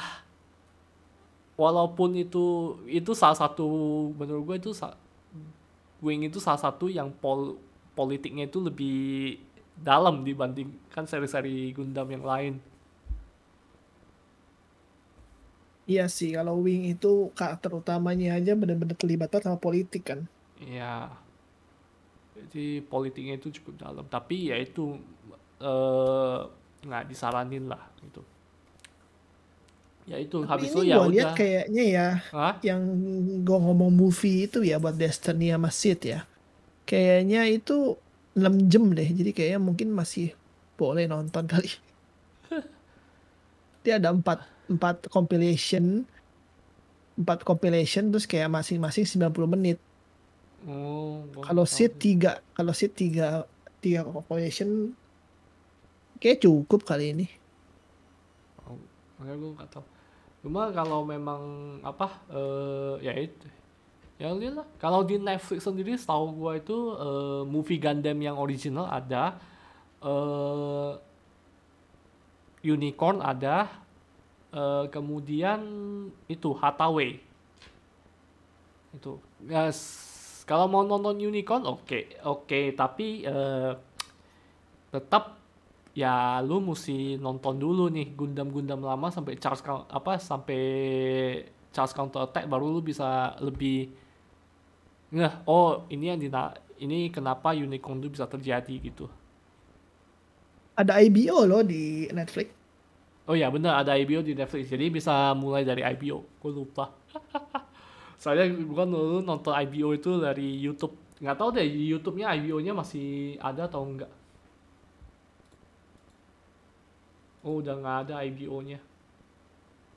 walaupun 1.60 2.16
itu 2.16 2.80
itu 2.88 3.12
salah 3.12 3.36
satu 3.36 3.68
menurut 4.16 4.44
gue 4.48 4.58
itu 4.64 4.72
Wing 6.00 6.24
itu 6.24 6.40
salah 6.40 6.64
satu 6.64 6.88
yang 6.88 7.12
pol 7.12 7.60
politiknya 7.92 8.48
itu 8.48 8.64
lebih 8.64 9.36
dalam 9.76 10.24
dibandingkan 10.24 11.04
seri-seri 11.04 11.76
Gundam 11.76 12.08
yang 12.08 12.24
lain. 12.24 12.54
Iya 15.90 16.06
sih, 16.08 16.32
kalau 16.32 16.64
Wing 16.64 16.88
itu 16.88 17.34
karakter 17.36 17.76
utamanya 17.76 18.40
aja 18.40 18.56
benar-benar 18.56 18.96
terlibat 18.96 19.36
sama 19.44 19.60
politik 19.60 20.08
kan. 20.08 20.24
Ya, 20.62 21.12
jadi 22.38 22.86
politiknya 22.88 23.36
itu 23.42 23.52
cukup 23.60 23.84
dalam. 23.84 24.06
Tapi 24.08 24.54
ya 24.54 24.56
itu 24.56 24.96
eh, 25.60 26.40
nggak 26.86 27.10
disaranin 27.12 27.68
lah 27.68 27.84
gitu. 28.06 28.24
Ya 30.10 30.18
itu 30.18 30.42
Tapi 30.42 30.50
habis 30.50 30.74
itu 30.74 30.82
ini 30.82 30.90
ya 30.90 30.98
gue 30.98 31.08
lihat 31.14 31.32
kayaknya 31.38 31.84
ya 31.86 32.08
Hah? 32.34 32.58
yang 32.66 32.82
gue 33.46 33.58
ngomong 33.62 33.94
movie 33.94 34.50
itu 34.50 34.66
ya 34.66 34.82
buat 34.82 34.98
Destiny 34.98 35.54
sama 35.54 35.70
Sid 35.70 36.02
ya. 36.02 36.26
Kayaknya 36.90 37.46
itu 37.46 37.94
6 38.34 38.72
jam 38.74 38.90
deh, 38.90 39.06
jadi 39.06 39.30
kayaknya 39.30 39.62
mungkin 39.62 39.94
masih 39.94 40.34
boleh 40.82 41.06
nonton 41.06 41.46
kali. 41.46 41.70
Dia 43.86 44.02
ada 44.02 44.10
4 44.10 44.26
4 44.74 45.14
compilation 45.14 46.10
4 47.20 47.46
compilation 47.46 48.10
terus 48.10 48.26
kayak 48.26 48.50
masing-masing 48.50 49.06
90 49.06 49.30
menit. 49.46 49.78
Oh, 50.66 51.22
gua 51.36 51.54
Kalau 51.54 51.70
Sid. 51.70 52.02
3, 52.02 52.42
kalau 52.58 52.74
Sid 52.74 52.98
3 52.98 53.46
3 53.86 54.10
compilation 54.10 54.98
kayak 56.18 56.42
cukup 56.42 56.82
kali 56.82 57.14
ini. 57.14 57.28
Oh, 58.66 58.74
makanya 59.22 59.38
gue 59.38 59.52
nggak 59.54 59.70
tahu. 59.70 59.99
Cuma 60.40 60.72
kalau 60.72 61.04
memang 61.04 61.42
apa 61.84 62.08
eh 62.32 62.96
ya 63.04 63.14
itu. 63.16 63.48
Ya 64.20 64.32
lihat 64.36 64.64
lah. 64.64 64.68
Kalau 64.80 65.04
di 65.08 65.16
Netflix 65.20 65.64
sendiri 65.64 65.96
setahu 65.96 66.36
gue 66.36 66.54
itu 66.60 66.78
eh, 67.00 67.42
movie 67.48 67.80
Gundam 67.80 68.20
yang 68.20 68.36
original 68.40 68.88
ada 68.88 69.40
eh 70.04 70.92
Unicorn 72.64 73.24
ada 73.24 73.68
eh, 74.52 74.86
kemudian 74.92 75.60
itu 76.28 76.50
Hathaway. 76.60 77.20
Itu. 78.96 79.22
Ya 79.48 79.70
s- 79.70 80.44
kalau 80.50 80.66
mau 80.66 80.82
nonton 80.82 81.22
unicorn 81.22 81.64
oke 81.66 82.20
oke. 82.26 82.60
Tapi 82.74 83.24
eh, 83.26 83.72
tetap 84.90 85.39
ya 85.98 86.40
lu 86.46 86.62
mesti 86.62 87.18
nonton 87.18 87.58
dulu 87.58 87.90
nih 87.90 88.14
Gundam-Gundam 88.14 88.82
lama 88.86 89.10
sampai 89.10 89.36
Charge 89.42 89.66
Coun- 89.66 89.90
apa 89.90 90.22
sampai 90.22 90.62
Charge 91.74 91.94
Counter 91.98 92.30
Attack 92.30 92.46
baru 92.46 92.70
lu 92.70 92.82
bisa 92.82 93.34
lebih 93.42 93.90
ngeh 95.10 95.34
oh 95.50 95.90
ini 95.90 96.14
yang 96.14 96.20
dina 96.22 96.54
ini 96.80 97.10
kenapa 97.10 97.52
unicorn 97.58 98.00
itu 98.00 98.10
bisa 98.14 98.26
terjadi 98.30 98.76
gitu. 98.80 99.10
Ada 100.80 101.04
IBO 101.04 101.44
loh 101.44 101.60
di 101.66 102.08
Netflix. 102.14 102.56
oh 103.30 103.38
ya 103.38 103.46
benar 103.54 103.86
ada 103.86 103.94
IBO 104.00 104.24
di 104.26 104.34
Netflix. 104.34 104.70
Jadi 104.72 104.90
bisa 104.90 105.34
mulai 105.36 105.66
dari 105.68 105.84
IBO 105.84 106.24
gue 106.40 106.52
lupa. 106.54 106.94
Soalnya 108.22 108.52
gua 108.68 108.84
dulu 108.84 109.20
nonton 109.24 109.54
IBO 109.54 109.96
itu 109.96 110.20
dari 110.20 110.60
YouTube. 110.60 110.96
Nggak 111.20 111.36
tahu 111.36 111.50
deh 111.52 111.68
YouTube-nya 111.68 112.32
IBO-nya 112.40 112.72
masih 112.72 113.36
ada 113.44 113.68
atau 113.68 113.84
enggak 113.84 114.08
oh 117.42 117.60
udah 117.60 117.76
nggak 117.76 117.98
ada 118.06 118.14
IBO-nya 118.24 118.80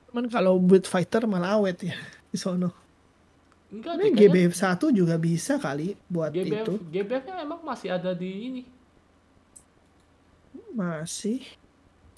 Cuman 0.07 0.29
kalau 0.29 0.61
buat 0.61 0.85
fighter 0.85 1.25
malah 1.25 1.57
awet 1.57 1.81
ya 1.83 1.97
di 2.31 2.37
sono. 2.37 2.69
enggak 3.67 3.97
Ini 3.97 4.09
GBF 4.13 4.53
1 4.53 4.93
juga 4.93 5.17
bisa 5.17 5.57
kali 5.57 5.97
buat 6.05 6.29
GBF 6.29 6.61
itu. 6.61 6.73
GBF-nya 6.87 7.41
emang 7.41 7.61
masih 7.61 7.89
ada 7.89 8.13
di 8.13 8.29
ini 8.29 8.63
Masih. 10.71 11.41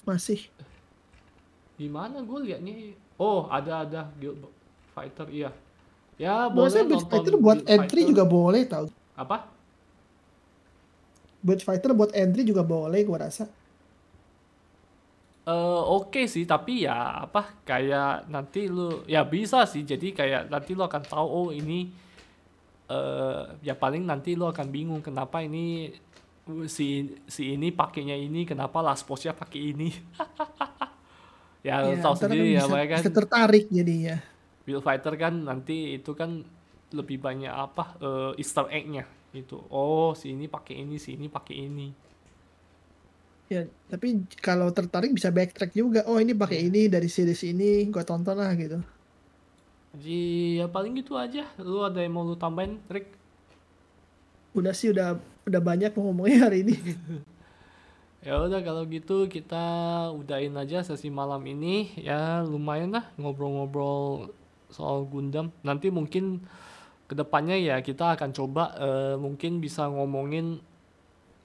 Masih. 0.02 0.46
di 1.74 1.88
mana 1.88 2.20
gue 2.20 2.38
liatnya 2.42 2.96
oh 3.16 3.48
ada 3.48 3.84
ada 3.84 4.08
Guild 4.16 4.40
Fighter 4.90 5.28
iya 5.28 5.52
ya 6.16 6.48
boleh 6.48 6.72
Biasanya 6.72 6.88
buat 6.88 7.04
nonton 7.04 7.10
fighter 7.10 7.34
buat 7.36 7.60
Guild 7.60 7.68
entry 7.68 8.00
Fighter. 8.00 8.08
juga 8.08 8.24
boleh 8.24 8.62
tau. 8.64 8.86
apa 9.14 9.36
Buat 11.40 11.60
fighter 11.60 11.92
buat 11.92 12.10
entry 12.12 12.42
juga 12.42 12.60
boleh 12.60 13.00
gua 13.02 13.28
rasa. 13.28 13.46
Eh 15.46 15.82
oke 15.86 16.26
sih 16.26 16.42
tapi 16.42 16.90
ya 16.90 17.22
apa 17.22 17.62
kayak 17.62 18.26
nanti 18.26 18.66
lu 18.66 19.06
ya 19.06 19.22
bisa 19.22 19.62
sih 19.62 19.86
jadi 19.86 20.10
kayak 20.10 20.42
nanti 20.50 20.74
lu 20.74 20.82
akan 20.82 21.02
tahu 21.06 21.22
oh 21.26 21.48
ini 21.54 21.86
eh 22.90 23.42
ya 23.62 23.78
paling 23.78 24.02
nanti 24.02 24.34
lu 24.34 24.50
akan 24.50 24.66
bingung 24.74 24.98
kenapa 25.06 25.42
ini 25.46 25.94
uh, 26.50 26.66
si 26.66 27.14
si 27.30 27.54
ini 27.54 27.70
pakainya 27.70 28.18
ini 28.18 28.42
kenapa 28.42 28.82
last 28.82 29.06
post-nya 29.06 29.34
pakai 29.34 29.60
ini. 29.74 29.90
Ya 31.66 31.82
lu 31.82 31.98
Ya, 31.98 32.02
tahu 32.02 32.14
sendiri 32.14 32.54
ya 32.54 32.62
bisa, 32.62 32.70
makanya 32.70 32.90
kan 32.94 33.00
bisa 33.02 33.10
tertarik 33.10 33.64
jadinya. 33.74 34.16
Build 34.62 34.86
Fighter 34.86 35.14
kan 35.18 35.34
nanti 35.34 35.98
itu 35.98 36.14
kan 36.14 36.46
lebih 36.94 37.18
banyak 37.18 37.50
apa 37.50 37.98
eh, 37.98 38.38
Easter 38.38 38.70
egg-nya 38.70 39.02
itu 39.34 39.58
oh 39.74 40.14
si 40.14 40.30
ini 40.30 40.46
pakai 40.46 40.86
ini 40.86 40.94
si 41.02 41.18
ini 41.18 41.26
pakai 41.26 41.66
ini 41.66 41.90
Ya, 43.54 43.60
tapi 43.90 44.06
kalau 44.46 44.68
tertarik 44.76 45.10
bisa 45.18 45.30
backtrack 45.36 45.70
juga. 45.80 46.00
Oh, 46.10 46.18
ini 46.24 46.32
pakai 46.42 46.58
ini 46.66 46.80
dari 46.94 47.06
series 47.16 47.42
ini, 47.52 47.86
gua 47.94 48.02
tonton 48.10 48.36
lah 48.42 48.50
gitu. 48.58 48.82
jadi 49.96 50.18
ya 50.62 50.66
paling 50.74 50.92
gitu 51.00 51.12
aja 51.24 51.42
lu 51.68 51.80
ada 51.88 51.98
yang 52.04 52.12
mau 52.14 52.24
lu 52.28 52.36
tambahin 52.36 52.78
Rick 52.92 53.06
Udah 54.58 54.72
sih 54.78 54.88
udah 54.94 55.08
udah 55.48 55.60
banyak 55.68 55.90
mau 55.94 56.10
ngomongnya 56.10 56.38
hari 56.50 56.56
ini. 56.66 56.74
Ya 58.26 58.42
udah 58.42 58.58
kalau 58.64 58.82
gitu 58.90 59.30
kita 59.30 59.64
udahin 60.18 60.56
aja 60.58 60.82
sesi 60.82 61.08
malam 61.12 61.38
ini 61.46 61.94
ya 61.94 62.42
lumayan 62.42 62.90
lah 62.96 63.04
ngobrol-ngobrol 63.20 64.32
soal 64.72 65.06
Gundam. 65.06 65.54
Nanti 65.62 65.94
mungkin 65.94 66.42
ke 67.10 67.14
depannya 67.14 67.56
ya 67.60 67.76
kita 67.84 68.16
akan 68.18 68.30
coba 68.34 68.64
eh, 68.78 69.14
mungkin 69.20 69.62
bisa 69.64 69.86
ngomongin 69.90 70.58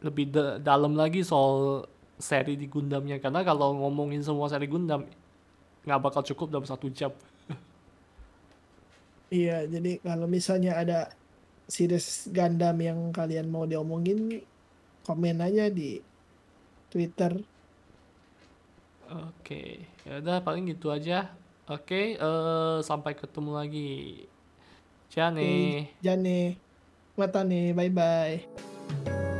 lebih 0.01 0.25
da- 0.33 0.57
dalam 0.61 0.93
lagi 0.97 1.21
soal 1.21 1.85
seri 2.21 2.53
di 2.55 2.69
Gundamnya 2.69 3.17
karena 3.17 3.41
kalau 3.41 3.73
ngomongin 3.81 4.21
semua 4.21 4.47
seri 4.47 4.69
Gundam 4.69 5.09
nggak 5.81 6.01
bakal 6.01 6.21
cukup 6.21 6.53
dalam 6.53 6.67
satu 6.69 6.87
jam. 6.93 7.11
Iya, 9.31 9.63
jadi 9.63 10.03
kalau 10.03 10.27
misalnya 10.27 10.75
ada 10.75 11.07
series 11.71 12.27
Gundam 12.35 12.75
yang 12.83 13.15
kalian 13.15 13.47
mau 13.47 13.63
diomongin, 13.63 14.43
komen 15.07 15.39
aja 15.39 15.71
di 15.71 16.03
Twitter. 16.91 17.39
Oke, 19.07 19.87
ya 20.03 20.19
udah 20.19 20.43
paling 20.43 20.67
gitu 20.67 20.91
aja. 20.91 21.31
Oke, 21.71 22.19
eh, 22.19 22.77
sampai 22.83 23.15
ketemu 23.15 23.51
lagi. 23.55 23.91
Nih. 25.11 25.31
Oke, 25.31 25.95
Jane, 26.03 26.59
mata 27.15 27.43
nih, 27.43 27.71
bye-bye. 27.71 29.30